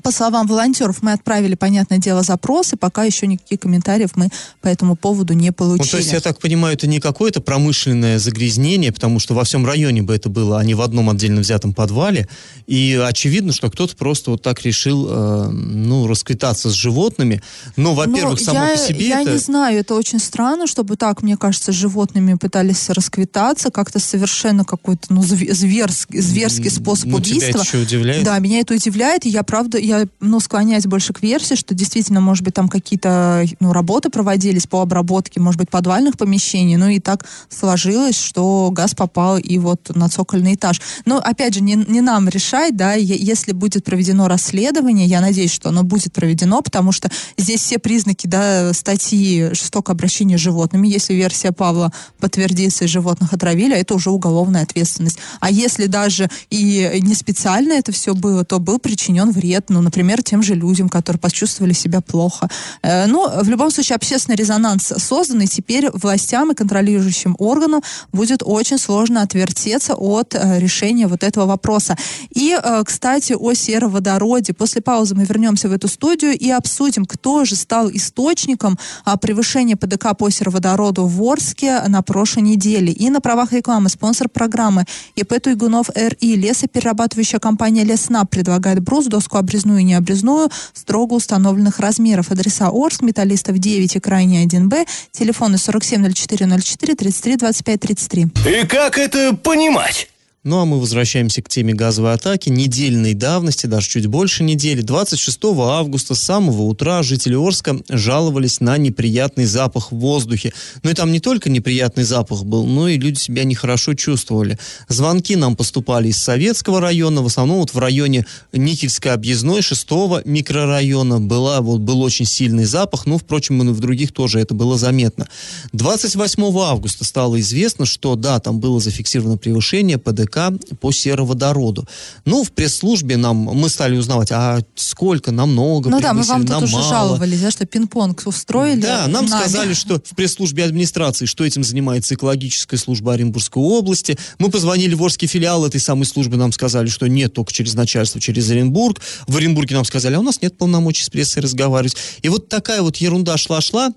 По 0.03 0.11
словам 0.11 0.47
волонтеров, 0.47 1.01
мы 1.01 1.13
отправили, 1.13 1.55
понятное 1.55 1.97
дело, 1.97 2.23
запросы, 2.23 2.77
пока 2.77 3.03
еще 3.03 3.27
никаких 3.27 3.59
комментариев 3.59 4.11
мы 4.15 4.29
по 4.61 4.67
этому 4.67 4.95
поводу 4.95 5.33
не 5.33 5.51
получили. 5.51 5.85
Ну, 5.85 5.91
то 5.91 5.97
есть, 5.97 6.13
я 6.13 6.19
так 6.19 6.39
понимаю, 6.39 6.75
это 6.75 6.87
не 6.87 6.99
какое-то 6.99 7.41
промышленное 7.41 8.19
загрязнение, 8.19 8.91
потому 8.91 9.19
что 9.19 9.33
во 9.33 9.43
всем 9.43 9.65
районе 9.65 10.01
бы 10.01 10.15
это 10.15 10.29
было, 10.29 10.59
а 10.59 10.63
не 10.63 10.73
в 10.73 10.81
одном 10.81 11.09
отдельно 11.09 11.41
взятом 11.41 11.73
подвале. 11.73 12.27
И 12.67 13.01
очевидно, 13.03 13.53
что 13.53 13.69
кто-то 13.69 13.95
просто 13.95 14.31
вот 14.31 14.41
так 14.41 14.61
решил, 14.61 15.07
э, 15.09 15.49
ну, 15.49 16.07
расквитаться 16.07 16.69
с 16.69 16.73
животными. 16.73 17.41
Но, 17.75 17.93
во-первых, 17.93 18.39
само 18.39 18.65
я, 18.65 18.71
по 18.71 18.77
себе 18.77 19.07
Я 19.07 19.21
это... 19.21 19.31
не 19.31 19.37
знаю, 19.37 19.79
это 19.79 19.95
очень 19.95 20.19
странно, 20.19 20.67
чтобы 20.67 20.95
так, 20.95 21.21
мне 21.21 21.37
кажется, 21.37 21.71
с 21.71 21.75
животными 21.75 22.35
пытались 22.35 22.89
расквитаться, 22.89 23.71
как-то 23.71 23.99
совершенно 23.99 24.65
какой-то, 24.65 25.13
ну, 25.13 25.23
зверский, 25.23 26.19
зверский 26.19 26.69
способ 26.69 27.07
ну, 27.07 27.17
убийства. 27.17 27.39
Тебя 27.39 27.49
это 27.49 27.67
еще 27.67 27.77
удивляет? 27.77 28.23
Да, 28.23 28.39
меня 28.39 28.59
это 28.59 28.73
удивляет, 28.73 29.25
и 29.25 29.29
я, 29.29 29.43
правда, 29.43 29.77
я 29.89 30.07
ну, 30.19 30.39
склоняюсь 30.39 30.85
больше 30.85 31.13
к 31.13 31.21
версии, 31.21 31.55
что 31.55 31.73
действительно, 31.73 32.21
может 32.21 32.43
быть, 32.43 32.53
там 32.53 32.69
какие-то 32.69 33.45
ну, 33.59 33.73
работы 33.73 34.09
проводились 34.09 34.67
по 34.67 34.81
обработке, 34.81 35.39
может 35.39 35.59
быть, 35.59 35.69
подвальных 35.69 36.17
помещений, 36.17 36.77
ну 36.77 36.87
и 36.87 36.99
так 36.99 37.25
сложилось, 37.49 38.17
что 38.17 38.69
газ 38.71 38.93
попал 38.93 39.37
и 39.37 39.57
вот 39.57 39.95
на 39.95 40.09
цокольный 40.09 40.53
этаж. 40.53 40.79
Но, 41.05 41.17
опять 41.17 41.55
же, 41.55 41.61
не, 41.61 41.75
не 41.75 42.01
нам 42.01 42.29
решать, 42.29 42.77
да, 42.77 42.93
если 42.93 43.51
будет 43.51 43.83
проведено 43.83 44.27
расследование, 44.27 45.07
я 45.07 45.21
надеюсь, 45.21 45.51
что 45.51 45.69
оно 45.69 45.83
будет 45.83 46.13
проведено, 46.13 46.61
потому 46.61 46.91
что 46.91 47.09
здесь 47.37 47.61
все 47.61 47.79
признаки, 47.79 48.27
да, 48.27 48.73
статьи 48.73 49.49
жестокого 49.53 49.95
обращения 49.95 50.37
с 50.37 50.41
животными, 50.41 50.87
если 50.87 51.13
версия 51.13 51.51
Павла 51.51 51.91
подтвердится 52.19 52.85
и 52.85 52.87
животных 52.87 53.33
отравили, 53.33 53.75
это 53.75 53.95
уже 53.95 54.11
уголовная 54.11 54.63
ответственность. 54.63 55.17
А 55.39 55.49
если 55.49 55.87
даже 55.87 56.29
и 56.49 56.99
не 57.01 57.15
специально 57.15 57.73
это 57.73 57.91
все 57.91 58.13
было, 58.13 58.45
то 58.45 58.59
был 58.59 58.77
причинен 58.77 59.31
вред, 59.31 59.65
ну, 59.69 59.78
например, 59.81 60.23
тем 60.23 60.43
же 60.43 60.55
людям, 60.55 60.89
которые 60.89 61.19
почувствовали 61.19 61.73
себя 61.73 62.01
плохо. 62.01 62.49
Э, 62.81 63.05
но 63.07 63.41
в 63.43 63.49
любом 63.49 63.71
случае 63.71 63.95
общественный 63.95 64.35
резонанс 64.35 64.93
создан, 64.97 65.41
и 65.41 65.47
теперь 65.47 65.89
властям 65.93 66.51
и 66.51 66.55
контролирующим 66.55 67.35
органам 67.39 67.81
будет 68.11 68.41
очень 68.43 68.77
сложно 68.77 69.21
отвертеться 69.21 69.95
от 69.95 70.35
э, 70.35 70.59
решения 70.59 71.07
вот 71.07 71.23
этого 71.23 71.45
вопроса. 71.45 71.97
И, 72.29 72.57
э, 72.61 72.83
кстати, 72.85 73.33
о 73.33 73.53
сероводороде. 73.53 74.53
После 74.53 74.81
паузы 74.81 75.15
мы 75.15 75.25
вернемся 75.25 75.69
в 75.69 75.73
эту 75.73 75.87
студию 75.87 76.37
и 76.37 76.49
обсудим, 76.49 77.05
кто 77.05 77.45
же 77.45 77.55
стал 77.55 77.89
источником 77.91 78.77
а, 79.05 79.17
превышения 79.17 79.75
ПДК 79.75 80.17
по 80.17 80.29
сероводороду 80.29 81.05
в 81.05 81.21
Орске 81.23 81.81
на 81.87 82.01
прошлой 82.01 82.43
неделе. 82.43 82.91
И 82.91 83.09
на 83.09 83.21
правах 83.21 83.53
рекламы 83.53 83.89
спонсор 83.89 84.29
программы 84.29 84.85
ИП 85.15 85.41
Туйгунов 85.41 85.89
РИ 85.95 86.35
лесоперерабатывающая 86.35 87.39
компания 87.39 87.83
Леснаб 87.83 88.29
предлагает 88.29 88.79
брус, 88.79 89.05
доску 89.05 89.37
обрезную 89.37 89.58
обрезную 89.59 89.79
и 89.79 89.83
необрезную 89.83 90.49
строго 90.73 91.13
установленных 91.13 91.79
размеров. 91.79 92.31
Адреса 92.31 92.69
Орск, 92.71 93.01
Металлистов 93.01 93.57
9 93.57 93.95
и 93.95 93.99
Крайний 93.99 94.45
1Б, 94.45 94.87
телефоны 95.11 95.57
470404 95.57 96.95
33 96.95 97.35
25 97.37 97.79
33. 97.79 98.27
И 98.45 98.65
как 98.67 98.97
это 98.97 99.33
понимать? 99.35 100.09
Ну 100.49 100.57
а 100.61 100.65
мы 100.65 100.79
возвращаемся 100.79 101.43
к 101.43 101.47
теме 101.47 101.75
газовой 101.75 102.13
атаки. 102.13 102.49
Недельной 102.49 103.13
давности, 103.13 103.67
даже 103.67 103.87
чуть 103.87 104.07
больше 104.07 104.43
недели. 104.43 104.81
26 104.81 105.39
августа 105.43 106.15
с 106.15 106.23
самого 106.23 106.63
утра 106.63 107.03
жители 107.03 107.35
Орска 107.35 107.79
жаловались 107.87 108.59
на 108.59 108.75
неприятный 108.79 109.45
запах 109.45 109.91
в 109.91 109.97
воздухе. 109.97 110.51
Ну 110.81 110.89
и 110.89 110.95
там 110.95 111.11
не 111.11 111.19
только 111.19 111.51
неприятный 111.51 112.03
запах 112.03 112.45
был, 112.45 112.65
но 112.65 112.87
и 112.87 112.97
люди 112.97 113.19
себя 113.19 113.43
нехорошо 113.43 113.93
чувствовали. 113.93 114.57
Звонки 114.87 115.35
нам 115.35 115.55
поступали 115.55 116.07
из 116.07 116.17
Советского 116.17 116.81
района, 116.81 117.21
в 117.21 117.27
основном 117.27 117.59
вот 117.59 117.75
в 117.75 117.77
районе 117.77 118.25
Никельской 118.51 119.13
объездной 119.13 119.61
6 119.61 119.87
микрорайона 120.25 121.19
была, 121.19 121.61
вот, 121.61 121.81
был 121.81 122.01
очень 122.01 122.25
сильный 122.25 122.65
запах, 122.65 123.05
ну, 123.05 123.19
впрочем, 123.19 123.61
и 123.61 123.71
в 123.71 123.79
других 123.79 124.13
тоже 124.13 124.39
это 124.39 124.55
было 124.55 124.79
заметно. 124.79 125.27
28 125.73 126.43
августа 126.59 127.05
стало 127.05 127.39
известно, 127.39 127.85
что 127.85 128.15
да, 128.15 128.39
там 128.39 128.59
было 128.59 128.79
зафиксировано 128.79 129.37
превышение 129.37 129.99
ПДК 129.99 130.38
по 130.79 130.91
сероводороду. 130.91 131.87
Ну, 132.25 132.43
в 132.43 132.51
пресс-службе 132.51 133.17
нам, 133.17 133.37
мы 133.37 133.69
стали 133.69 133.97
узнавать, 133.97 134.31
а 134.31 134.59
сколько, 134.75 135.31
намного 135.31 135.89
Ну 135.89 135.99
да, 135.99 136.13
мы 136.13 136.23
вам 136.23 136.45
тут 136.45 136.63
уже 136.63 136.73
мало. 136.73 136.89
жаловались, 136.89 137.41
да, 137.41 137.51
что 137.51 137.65
пинг-понг 137.65 138.21
устроили. 138.25 138.81
Да, 138.81 139.07
нам 139.07 139.25
нами. 139.25 139.41
сказали, 139.41 139.73
что 139.73 139.95
в 140.03 140.15
пресс-службе 140.15 140.65
администрации, 140.65 141.25
что 141.25 141.45
этим 141.45 141.63
занимается 141.63 142.15
экологическая 142.15 142.77
служба 142.77 143.13
Оренбургской 143.13 143.61
области. 143.61 144.17
Мы 144.37 144.49
позвонили 144.49 144.93
в 144.93 145.01
Орский 145.01 145.27
филиал 145.27 145.65
этой 145.65 145.79
самой 145.79 146.05
службы, 146.05 146.37
нам 146.37 146.51
сказали, 146.51 146.87
что 146.87 147.07
нет, 147.07 147.33
только 147.33 147.53
через 147.53 147.73
начальство, 147.73 148.19
через 148.21 148.49
Оренбург. 148.49 149.01
В 149.27 149.37
Оренбурге 149.37 149.75
нам 149.75 149.85
сказали, 149.85 150.15
а 150.15 150.19
у 150.19 150.23
нас 150.23 150.41
нет 150.41 150.57
полномочий 150.57 151.03
с 151.03 151.09
прессой 151.09 151.43
разговаривать. 151.43 151.95
И 152.21 152.29
вот 152.29 152.49
такая 152.49 152.81
вот 152.81 152.97
ерунда 152.97 153.37
шла-шла, 153.37 153.93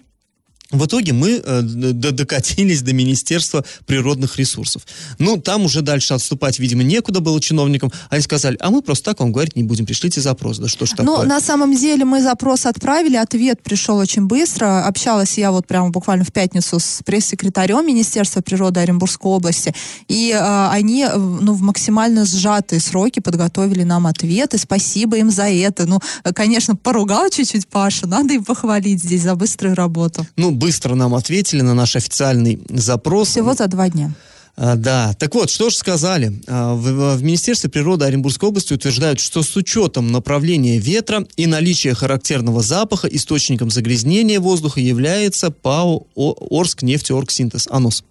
в 0.73 0.87
итоге 0.87 1.13
мы 1.13 1.43
э, 1.45 1.63
докатились 1.63 2.83
до 2.83 2.93
Министерства 2.93 3.65
природных 3.87 4.39
ресурсов. 4.39 4.83
Ну, 5.19 5.37
там 5.37 5.65
уже 5.65 5.83
дальше 5.83 6.15
отступать, 6.15 6.59
видимо, 6.59 6.83
некуда 6.83 7.21
было 7.21 7.41
чиновникам. 7.41 7.93
Они 8.09 8.23
сказали, 8.23 8.57
а 8.61 8.71
мы 8.71 8.83
просто 8.83 9.11
так 9.11 9.21
вам 9.21 9.33
говорить 9.33 9.55
не 9.55 9.63
будем, 9.63 9.87
пришлите 9.87 10.21
запрос. 10.21 10.59
Да 10.59 10.69
что 10.69 10.87
ж 10.87 10.91
такое? 10.91 11.05
Ну, 11.05 11.23
на 11.25 11.41
самом 11.41 11.77
деле 11.77 12.05
мы 12.05 12.23
запрос 12.23 12.67
отправили, 12.67 13.17
ответ 13.17 13.63
пришел 13.63 13.99
очень 13.99 14.27
быстро. 14.27 14.87
Общалась 14.87 15.37
я 15.39 15.53
вот 15.53 15.67
прямо 15.67 15.91
буквально 15.91 16.25
в 16.25 16.33
пятницу 16.33 16.79
с 16.79 17.03
пресс-секретарем 17.05 17.87
Министерства 17.87 18.41
природы 18.41 18.81
Оренбургской 18.81 19.31
области, 19.31 19.75
и 20.09 20.31
э, 20.31 20.69
они 20.71 21.05
э, 21.05 21.17
ну, 21.17 21.53
в 21.53 21.61
максимально 21.61 22.25
сжатые 22.25 22.81
сроки 22.81 23.21
подготовили 23.21 23.83
нам 23.83 24.07
ответы. 24.07 24.59
Спасибо 24.59 25.19
им 25.19 25.31
за 25.31 25.49
это. 25.49 25.87
Ну, 25.87 26.01
э, 26.25 26.33
конечно, 26.33 26.77
поругал 26.77 27.29
чуть-чуть 27.31 27.69
Пашу, 27.69 28.07
надо 28.07 28.35
и 28.35 28.39
похвалить 28.39 29.03
здесь 29.03 29.23
за 29.23 29.35
быструю 29.35 29.75
работу. 29.75 30.27
Ну, 30.37 30.51
быстро 30.63 30.95
нам 30.95 31.15
ответили 31.15 31.61
на 31.63 31.75
наш 31.75 31.97
официальный 31.97 32.61
запрос. 32.69 33.29
Всего 33.29 33.55
за 33.55 33.67
два 33.67 33.89
дня. 33.89 34.13
А, 34.55 34.77
да, 34.77 35.15
так 35.19 35.35
вот, 35.35 35.49
что 35.49 35.71
же 35.71 35.77
сказали? 35.77 36.41
А, 36.47 36.75
В, 36.75 37.17
в 37.17 37.23
Министерстве 37.23 37.71
природы 37.71 38.05
Оренбургской 38.05 38.51
области 38.51 38.75
утверждают, 38.75 39.19
что 39.19 39.43
с 39.43 39.57
учетом 39.57 40.13
направления 40.13 40.79
ветра 40.79 41.27
и 41.37 41.47
наличия 41.47 41.95
характерного 41.95 42.63
запаха 42.63 43.09
источником 43.09 43.71
загрязнения 43.71 44.41
воздуха 44.41 44.81
является 44.81 45.51
ПАО 45.51 46.07
Орск 46.15 46.83
нефтеоргсинтез, 46.83 47.67
АНОС. 47.71 48.05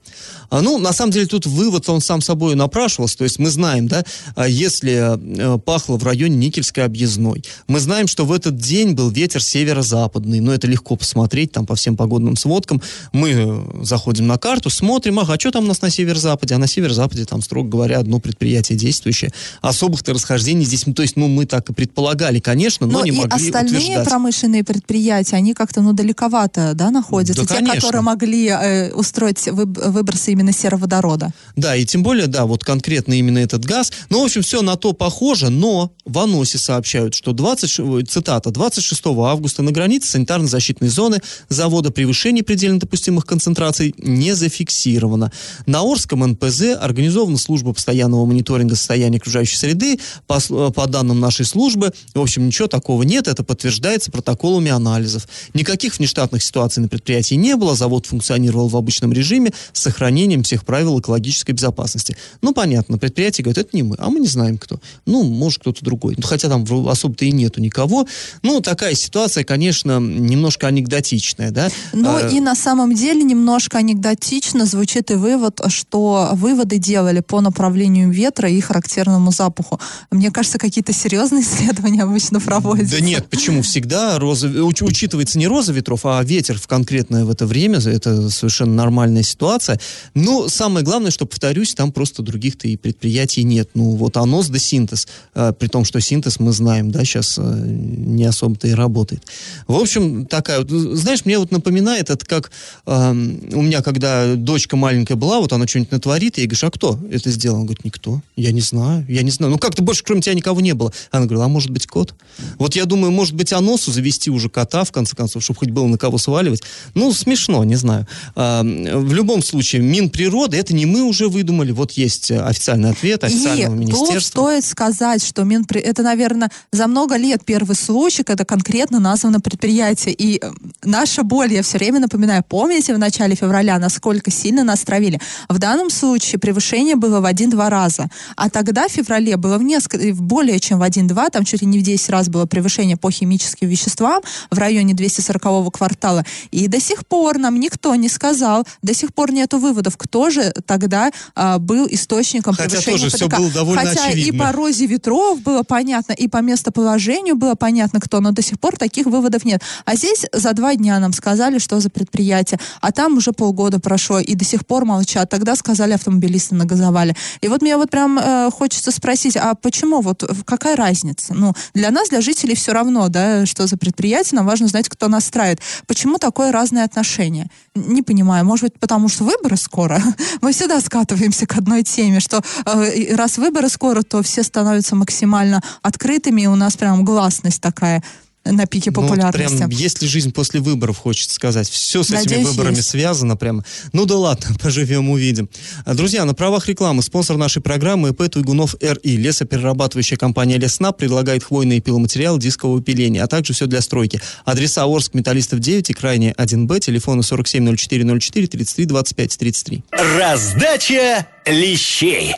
А, 0.50 0.62
Ну, 0.62 0.80
на 0.80 0.94
самом 0.94 1.12
деле, 1.12 1.28
тут 1.28 1.46
вывод, 1.46 1.88
он 1.90 2.02
сам 2.02 2.22
собой 2.22 2.56
напрашивался. 2.56 3.20
То 3.20 3.24
есть 3.24 3.38
мы 3.38 3.50
знаем, 3.52 3.88
да, 3.88 4.04
а, 4.36 4.48
если 4.48 5.60
пахло 5.60 5.98
в 5.98 6.04
районе 6.04 6.36
Никельской 6.36 6.84
объездной, 6.84 7.44
мы 7.68 7.80
знаем, 7.80 8.08
что 8.08 8.26
в 8.26 8.32
этот 8.32 8.58
день 8.58 8.94
был 8.94 9.12
ветер 9.12 9.44
северо-западный. 9.44 10.40
Но 10.40 10.54
это 10.54 10.66
легко 10.66 10.96
посмотреть 10.96 11.52
там 11.52 11.68
по 11.68 11.76
всем 11.76 11.96
погодным 11.96 12.36
сводкам. 12.36 12.82
Мы 13.14 13.30
э, 13.32 13.84
заходим 13.84 14.26
на 14.28 14.38
карту, 14.38 14.70
смотрим, 14.70 15.20
ага, 15.20 15.40
что 15.40 15.52
там 15.52 15.66
у 15.66 15.68
нас 15.68 15.82
на 15.82 15.90
северо-западе? 16.32 16.56
А 16.56 16.58
на 16.58 16.68
северо-западе 16.68 17.26
там, 17.26 17.42
строго 17.42 17.70
говоря, 17.70 18.00
одно 18.00 18.20
предприятие 18.20 18.78
действующее. 18.78 19.32
Особых-то 19.62 20.14
расхождений 20.14 20.66
здесь, 20.66 20.86
ну, 20.86 20.94
то 20.94 21.02
есть, 21.02 21.16
ну, 21.16 21.28
мы 21.28 21.46
так 21.46 21.70
и 21.70 21.74
предполагали, 21.74 22.40
конечно, 22.40 22.88
но, 22.88 23.00
Но 23.00 23.06
не 23.06 23.12
могли 23.12 23.48
остальные 23.48 23.78
утверждать. 23.82 24.08
промышленные 24.08 24.64
предприятия, 24.64 25.36
они 25.38 25.54
как-то, 25.54 25.82
ну, 25.82 25.94
далековато, 25.94 26.74
да, 26.74 26.92
находятся. 26.92 27.44
Да, 27.44 27.48
Те, 27.48 27.56
конечно. 27.56 27.76
которые 27.76 28.02
могли 28.02 28.48
э, 28.48 28.94
устроить 28.94 29.48
выб- 29.48 29.90
выбросы 29.92 30.32
именно 30.32 30.52
сероводорода. 30.54 31.32
Да, 31.56 31.76
и 31.76 31.86
тем 31.86 32.04
более, 32.04 32.28
да, 32.28 32.46
вот 32.46 32.64
конкретно 32.64 33.14
именно 33.14 33.40
этот 33.40 33.66
газ. 33.66 33.92
Ну, 34.10 34.22
в 34.22 34.26
общем, 34.26 34.42
все 34.42 34.62
на 34.62 34.76
то 34.76 34.94
похоже, 34.94 35.50
но 35.50 35.92
в 36.06 36.18
АНОСе 36.20 36.58
сообщают, 36.58 37.16
что 37.16 37.34
20, 37.34 37.80
ой, 37.80 38.04
цитата, 38.06 38.52
26 38.52 39.02
августа 39.06 39.64
на 39.64 39.72
границе 39.72 40.18
санитарно-защитной 40.18 40.88
зоны 40.90 41.20
завода 41.50 41.92
превышение 41.92 42.44
предельно 42.44 42.80
допустимых 42.80 43.26
концентраций 43.26 43.94
не 43.98 44.34
зафиксировано. 44.36 45.32
На 45.66 45.82
Орском 45.82 46.21
НПЗ 46.26 46.78
организована 46.80 47.38
служба 47.38 47.74
постоянного 47.74 48.26
мониторинга 48.26 48.76
состояния 48.76 49.18
окружающей 49.18 49.58
среды. 49.58 50.00
По, 50.28 50.40
по 50.72 50.88
данным 50.88 51.20
нашей 51.20 51.46
службы, 51.46 51.92
в 52.14 52.22
общем, 52.22 52.48
ничего 52.48 52.68
такого 52.68 53.04
нет, 53.04 53.28
это 53.28 53.44
подтверждается 53.44 54.12
протоколами 54.12 54.72
анализов. 54.72 55.28
Никаких 55.54 55.98
внештатных 55.98 56.44
ситуаций 56.44 56.82
на 56.82 56.88
предприятии 56.88 57.36
не 57.36 57.56
было, 57.56 57.76
завод 57.76 58.06
функционировал 58.06 58.68
в 58.68 58.78
обычном 58.78 59.14
режиме 59.14 59.52
с 59.74 59.82
сохранением 59.82 60.44
всех 60.44 60.66
правил 60.66 61.00
экологической 61.00 61.52
безопасности. 61.52 62.16
Ну, 62.42 62.54
понятно, 62.54 62.98
предприятие 62.98 63.44
говорит, 63.44 63.66
это 63.66 63.76
не 63.76 63.84
мы, 63.84 63.96
а 64.00 64.10
мы 64.10 64.20
не 64.20 64.28
знаем 64.28 64.58
кто. 64.58 64.80
Ну, 65.06 65.24
может, 65.24 65.62
кто-то 65.62 65.84
другой. 65.84 66.16
Ну, 66.18 66.24
хотя 66.24 66.50
там 66.50 66.66
особо-то 66.88 67.26
и 67.26 67.32
нету 67.32 67.62
никого. 67.62 68.08
Ну, 68.44 68.62
такая 68.62 68.96
ситуация, 68.96 69.44
конечно, 69.44 70.00
немножко 70.00 70.68
анекдотичная, 70.68 71.52
да? 71.52 71.70
Ну 71.94 72.16
А, 72.16 72.28
и 72.28 72.40
на 72.40 72.56
самом 72.56 72.96
деле 72.96 73.24
немножко 73.24 73.78
анекдотично 73.78 74.66
звучит 74.66 75.12
и 75.12 75.16
вывод, 75.16 75.62
что 75.68 76.11
выводы 76.34 76.78
делали 76.78 77.20
по 77.22 77.42
направлению 77.42 78.10
ветра 78.10 78.50
и 78.50 78.60
характерному 78.60 79.32
запаху. 79.32 79.80
Мне 80.12 80.32
кажется, 80.32 80.58
какие-то 80.58 80.94
серьезные 80.94 81.42
исследования 81.44 82.04
обычно 82.04 82.40
проводятся. 82.40 82.98
Да 82.98 83.06
нет, 83.06 83.28
почему? 83.30 83.62
Всегда 83.62 84.20
роза, 84.20 84.48
уч- 84.48 84.84
учитывается 84.84 85.38
не 85.40 85.48
роза 85.48 85.74
ветров, 85.74 86.06
а 86.06 86.22
ветер 86.24 86.60
в 86.60 86.68
конкретное 86.68 87.26
в 87.26 87.30
это 87.30 87.46
время. 87.46 87.80
Это 87.80 88.30
совершенно 88.30 88.74
нормальная 88.74 89.24
ситуация. 89.24 89.80
Но 90.14 90.48
самое 90.48 90.86
главное, 90.86 91.12
что, 91.12 91.26
повторюсь, 91.26 91.74
там 91.74 91.92
просто 91.92 92.22
других-то 92.22 92.68
и 92.68 92.78
предприятий 92.78 93.44
нет. 93.44 93.70
Ну, 93.74 93.92
вот 93.96 94.18
АНОС 94.18 94.50
да 94.50 94.60
синтез. 94.60 95.08
Э, 95.36 95.54
при 95.58 95.68
том, 95.68 95.86
что 95.86 96.00
синтез 96.00 96.40
мы 96.40 96.52
знаем, 96.52 96.92
да, 96.92 97.04
сейчас 97.04 97.38
э, 97.38 97.42
не 97.42 98.26
особо-то 98.26 98.68
и 98.68 98.74
работает. 98.74 99.24
В 99.68 99.76
общем, 99.76 100.26
такая 100.26 100.60
вот, 100.60 100.70
знаешь, 100.70 101.26
мне 101.26 101.38
вот 101.40 101.52
напоминает, 101.52 102.10
это 102.10 102.26
как 102.26 102.52
эм, 102.86 103.40
у 103.54 103.62
меня, 103.62 103.82
когда 103.82 104.36
дочка 104.36 104.76
маленькая 104.76 105.16
была, 105.16 105.40
вот 105.40 105.54
она 105.54 105.68
что-нибудь 105.68 105.92
натворит, 106.02 106.38
и 106.38 106.42
я 106.42 106.48
говорю, 106.48 106.68
а 106.68 106.72
кто 106.72 107.00
это 107.12 107.30
сделал? 107.30 107.60
Он 107.60 107.66
говорит, 107.66 107.86
никто. 107.86 108.22
Я 108.36 108.52
не 108.52 108.62
знаю, 108.62 109.06
я 109.08 109.22
не 109.22 109.30
знаю. 109.30 109.52
Ну, 109.52 109.60
как-то 109.60 109.84
больше, 109.84 110.04
кроме 110.04 110.22
тебя, 110.22 110.34
никого 110.34 110.60
не 110.60 110.74
было. 110.74 110.92
Она 111.12 111.26
говорила, 111.26 111.46
а 111.46 111.48
может 111.48 111.70
быть, 111.70 111.86
кот? 111.86 112.16
Вот 112.58 112.76
я 112.76 112.86
думаю, 112.86 113.12
может 113.12 113.36
быть, 113.36 113.54
Аносу 113.54 113.92
завести 113.92 114.32
уже 114.32 114.50
кота, 114.50 114.84
в 114.84 114.92
конце 114.92 115.16
концов, 115.16 115.44
чтобы 115.44 115.60
хоть 115.60 115.70
было 115.70 115.86
на 115.86 115.98
кого 115.98 116.18
сваливать. 116.18 116.64
Ну, 116.96 117.14
смешно, 117.14 117.64
не 117.64 117.76
знаю. 117.76 118.08
А, 118.36 118.64
в 118.64 119.14
любом 119.14 119.44
случае, 119.44 119.82
Минприроды, 119.82 120.58
это 120.58 120.74
не 120.74 120.86
мы 120.86 121.04
уже 121.04 121.28
выдумали, 121.28 121.72
вот 121.72 121.92
есть 121.92 122.32
официальный 122.32 122.90
ответ 122.90 123.24
официального 123.24 123.76
И 123.76 123.86
тут 123.86 124.00
министерства. 124.00 124.42
стоит 124.42 124.66
сказать, 124.66 125.24
что 125.24 125.44
Минпри... 125.44 125.80
это, 125.80 126.02
наверное, 126.02 126.50
за 126.72 126.88
много 126.88 127.16
лет 127.16 127.46
первый 127.46 127.76
случай, 127.76 128.24
когда 128.24 128.44
конкретно 128.44 129.00
названо 129.00 129.40
предприятие. 129.40 130.16
И 130.16 130.40
э, 130.42 130.52
наша 130.84 131.24
боль, 131.24 131.54
я 131.54 131.62
все 131.62 131.78
время 131.78 132.00
напоминаю, 132.00 132.44
помните 132.48 132.96
в 132.96 132.98
начале 132.98 133.36
февраля, 133.36 133.78
насколько 133.78 134.32
сильно 134.32 134.64
нас 134.64 134.82
травили? 134.82 135.20
В 135.50 135.60
данном 135.60 135.91
случае 135.92 136.40
превышение 136.40 136.96
было 136.96 137.20
в 137.22 137.26
один-два 137.26 137.70
раза. 137.70 138.10
А 138.36 138.50
тогда 138.50 138.88
в 138.88 138.92
феврале 138.92 139.38
было 139.38 139.58
в 139.58 139.64
несколько, 139.64 140.14
более 140.14 140.60
чем 140.60 140.80
в 140.80 140.84
один-два, 140.84 141.30
там 141.30 141.46
чуть 141.46 141.62
ли 141.62 141.68
не 141.68 141.80
в 141.80 141.84
10 141.84 142.10
раз 142.10 142.30
было 142.30 142.46
превышение 142.46 142.98
по 142.98 143.12
химическим 143.12 143.68
веществам 143.68 144.22
в 144.50 144.58
районе 144.58 144.94
240-го 144.94 145.72
квартала. 145.72 146.26
И 146.52 146.68
до 146.68 146.80
сих 146.80 147.06
пор 147.06 147.38
нам 147.38 147.60
никто 147.60 147.96
не 147.96 148.10
сказал, 148.10 148.66
до 148.82 148.94
сих 148.94 149.14
пор 149.14 149.32
нету 149.32 149.58
выводов, 149.60 149.98
кто 149.98 150.30
же 150.30 150.54
тогда 150.66 151.12
а, 151.36 151.60
был 151.60 151.88
источником 151.90 152.56
Хотя 152.56 152.70
превышения 152.70 153.10
тоже 153.10 153.26
ПДК. 153.26 153.38
было 153.38 153.52
довольно 153.52 153.82
Хотя 153.82 154.08
и 154.08 154.12
очевидно. 154.12 154.46
по 154.46 154.52
розе 154.52 154.86
ветров 154.86 155.42
было 155.42 155.64
понятно, 155.64 156.14
и 156.14 156.28
по 156.28 156.38
местоположению 156.42 157.36
было 157.36 157.56
понятно, 157.56 158.00
кто, 158.00 158.20
но 158.20 158.32
до 158.32 158.42
сих 158.42 158.60
пор 158.60 158.78
таких 158.78 159.08
выводов 159.08 159.46
нет. 159.46 159.62
А 159.86 159.96
здесь 159.96 160.26
за 160.32 160.54
два 160.54 160.76
дня 160.76 161.00
нам 161.00 161.14
сказали, 161.14 161.60
что 161.60 161.80
за 161.80 161.90
предприятие, 161.90 162.60
а 162.82 162.92
там 162.92 163.18
уже 163.18 163.32
полгода 163.32 163.80
прошло, 163.80 164.20
и 164.20 164.36
до 164.36 164.46
сих 164.46 164.66
пор 164.66 164.86
молчат. 164.86 165.30
Тогда 165.30 165.56
сказали 165.56 165.81
автомобилисты 165.90 166.56
нагазовали. 166.56 167.16
И 167.42 167.48
вот 167.48 167.62
мне 167.62 167.78
вот 167.78 167.90
прям 167.90 168.20
э, 168.20 168.50
хочется 168.52 168.92
спросить, 168.92 169.36
а 169.38 169.56
почему, 169.56 170.02
вот 170.02 170.24
какая 170.46 170.76
разница? 170.76 171.34
Ну, 171.34 171.54
для 171.74 171.92
нас, 171.92 172.10
для 172.10 172.22
жителей 172.22 172.56
все 172.56 172.74
равно, 172.74 173.10
да, 173.10 173.46
что 173.46 173.68
за 173.68 173.78
предприятие, 173.78 174.38
нам 174.38 174.46
важно 174.46 174.68
знать, 174.68 174.90
кто 174.90 175.08
настраивает. 175.08 175.60
Почему 175.88 176.18
такое 176.18 176.52
разное 176.52 176.84
отношение? 176.86 177.48
Не 177.76 178.02
понимаю, 178.02 178.46
может 178.46 178.64
быть, 178.64 178.80
потому 178.80 179.10
что 179.10 179.24
выборы 179.24 179.58
скоро? 179.58 180.02
Мы 180.42 180.52
всегда 180.52 180.80
скатываемся 180.82 181.46
к 181.46 181.56
одной 181.58 181.84
теме, 181.84 182.20
что 182.20 182.42
э, 182.66 183.16
раз 183.16 183.38
выборы 183.38 183.70
скоро, 183.70 184.02
то 184.02 184.22
все 184.24 184.44
становятся 184.44 184.96
максимально 184.96 185.62
открытыми, 185.82 186.42
и 186.42 186.48
у 186.48 186.56
нас 186.56 186.78
прям 186.78 187.04
гласность 187.06 187.62
такая. 187.62 188.04
На 188.44 188.66
пике 188.66 188.92
Ну, 188.92 189.02
вот 189.02 189.10
популярности. 189.10 189.58
прям, 189.58 189.70
есть 189.70 190.02
ли 190.02 190.08
жизнь 190.08 190.32
после 190.34 190.60
выборов, 190.60 190.98
хочется 190.98 191.36
сказать. 191.36 191.70
Все 191.70 192.02
с 192.04 192.08
этими 192.08 192.18
Надеюсь, 192.20 192.48
выборами 192.48 192.76
есть. 192.78 192.90
связано 192.90 193.36
прямо. 193.38 193.64
Ну 193.94 194.06
да 194.06 194.18
ладно, 194.18 194.56
поживем, 194.62 195.10
увидим. 195.10 195.48
А, 195.86 195.94
Друзья, 195.94 196.26
на 196.26 196.34
правах 196.34 196.68
рекламы 196.68 197.04
спонсор 197.04 197.38
нашей 197.38 197.62
программы 197.62 198.10
ИП 198.10 198.30
Туйгунов 198.32 198.76
РИ. 198.82 199.18
Лесоперерабатывающая 199.18 200.18
компания 200.18 200.58
Лесна 200.58 200.92
предлагает 200.92 201.44
хвойные 201.44 201.82
пиломатериалы 201.82 202.40
дискового 202.40 202.82
пиления, 202.82 203.24
а 203.24 203.28
также 203.28 203.54
все 203.54 203.68
для 203.68 203.82
стройки. 203.82 204.20
Адреса 204.44 204.86
Орск, 204.86 205.14
Металлистов 205.14 205.60
9 205.60 205.90
и 205.90 205.94
крайне 205.94 206.32
1Б, 206.32 206.80
телефоны 206.80 207.22
470404 207.24 208.48
33 208.48 208.86
25 208.86 209.38
33. 209.38 209.84
Раздача 209.92 211.28
лещей. 211.46 212.34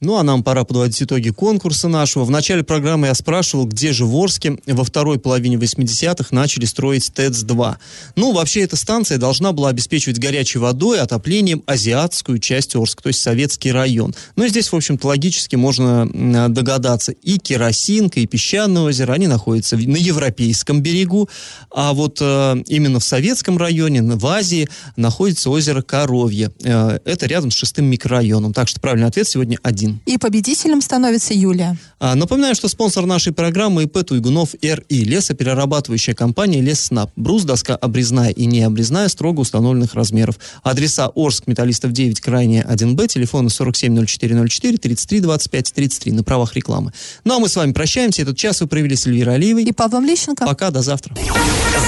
Ну, 0.00 0.16
а 0.16 0.22
нам 0.22 0.42
пора 0.42 0.64
подводить 0.64 1.02
итоги 1.02 1.28
конкурса 1.28 1.86
нашего. 1.86 2.24
В 2.24 2.30
начале 2.30 2.64
программы 2.64 3.08
я 3.08 3.14
спрашивал, 3.14 3.66
где 3.66 3.92
же 3.92 4.06
в 4.06 4.16
Орске 4.16 4.56
во 4.66 4.82
второй 4.82 5.18
половине 5.18 5.56
80-х 5.56 6.28
начали 6.30 6.64
строить 6.64 7.12
ТЭЦ-2. 7.14 7.76
Ну, 8.16 8.32
вообще, 8.32 8.62
эта 8.62 8.76
станция 8.76 9.18
должна 9.18 9.52
была 9.52 9.68
обеспечивать 9.68 10.18
горячей 10.18 10.58
водой 10.58 11.00
отоплением 11.00 11.62
азиатскую 11.66 12.38
часть 12.38 12.76
Орска, 12.76 13.02
то 13.02 13.08
есть 13.08 13.20
советский 13.20 13.72
район. 13.72 14.14
Но 14.36 14.46
здесь, 14.48 14.72
в 14.72 14.76
общем-то, 14.76 15.06
логически 15.06 15.56
можно 15.56 16.08
м, 16.10 16.54
догадаться. 16.54 17.12
И 17.12 17.36
Керосинка, 17.36 18.20
и 18.20 18.26
Песчаное 18.26 18.84
озеро, 18.84 19.12
они 19.12 19.26
находятся 19.26 19.76
на 19.76 19.96
европейском 19.96 20.80
берегу, 20.80 21.28
а 21.70 21.92
вот 21.92 22.18
э, 22.22 22.62
именно 22.68 23.00
в 23.00 23.04
советском 23.04 23.58
районе, 23.58 24.02
в 24.02 24.26
Азии, 24.26 24.66
находится 24.96 25.50
озеро 25.50 25.82
Коровье. 25.82 26.50
Э, 26.64 27.00
это 27.04 27.26
рядом 27.26 27.50
с 27.50 27.54
шестым 27.54 27.84
микрорайоном. 27.84 28.54
Так 28.54 28.66
что 28.68 28.80
правильный 28.80 29.08
ответ 29.08 29.28
сегодня 29.28 29.58
один. 29.62 29.89
И 30.06 30.18
победителем 30.18 30.80
становится 30.80 31.34
Юлия. 31.34 31.76
А, 31.98 32.14
Напоминаю, 32.14 32.54
что 32.54 32.68
спонсор 32.68 33.06
нашей 33.06 33.32
программы 33.32 33.84
ИП 33.84 34.04
Туйгунов 34.04 34.54
РИ. 34.62 35.04
Лесоперерабатывающая 35.04 36.14
компания 36.14 36.60
Леснаб. 36.60 37.10
Брус, 37.16 37.44
доска 37.44 37.76
обрезная 37.76 38.30
и 38.30 38.46
необрезная 38.46 39.08
строго 39.08 39.40
установленных 39.40 39.94
размеров. 39.94 40.36
Адреса 40.62 41.10
Орск, 41.14 41.46
Металлистов 41.46 41.92
9, 41.92 42.20
крайне 42.20 42.62
1Б, 42.62 43.06
телефоны 43.08 43.48
470404 43.48 44.78
33 44.78 45.20
25 45.20 45.72
33 45.72 46.12
на 46.12 46.22
правах 46.24 46.54
рекламы. 46.54 46.92
Ну 47.24 47.36
а 47.36 47.38
мы 47.38 47.48
с 47.48 47.56
вами 47.56 47.72
прощаемся. 47.72 48.22
Этот 48.22 48.36
час 48.36 48.60
вы 48.60 48.66
провели 48.66 48.96
с 48.96 49.06
Эльвирой 49.06 49.34
Алиевой. 49.36 49.64
И 49.64 49.72
Павлом 49.72 50.04
Лещенко. 50.04 50.46
Пока, 50.46 50.70
до 50.70 50.82
завтра. 50.82 51.14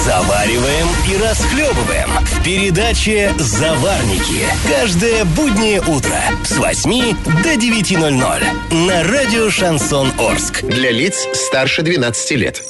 Завариваем 0.05 0.87
и 1.11 1.17
расхлебываем 1.17 2.09
в 2.25 2.43
передаче 2.43 3.33
«Заварники». 3.39 4.45
Каждое 4.67 5.25
буднее 5.25 5.81
утро 5.81 6.19
с 6.45 6.57
8 6.57 7.15
до 7.43 7.55
9.00 7.93 8.73
на 8.87 9.03
радио 9.03 9.51
«Шансон 9.51 10.11
Орск». 10.17 10.63
Для 10.63 10.89
лиц 10.89 11.27
старше 11.35 11.83
12 11.83 12.31
лет. 12.31 12.63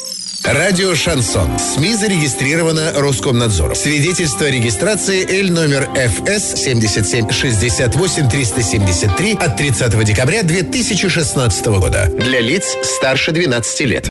Радио 0.43 0.93
«Шансон». 0.95 1.57
СМИ 1.57 1.95
зарегистрировано 1.95 2.91
Роскомнадзором. 2.97 3.73
Свидетельство 3.73 4.47
о 4.47 4.51
регистрации 4.51 5.25
Л 5.39 5.53
номер 5.53 5.87
ФС 5.95 6.61
7768 6.61 8.29
373 8.29 9.37
от 9.39 9.55
30 9.55 10.03
декабря 10.03 10.43
2016 10.43 11.65
года. 11.67 12.11
Для 12.13 12.41
лиц 12.41 12.75
старше 12.83 13.31
12 13.31 13.79
лет. 13.81 14.01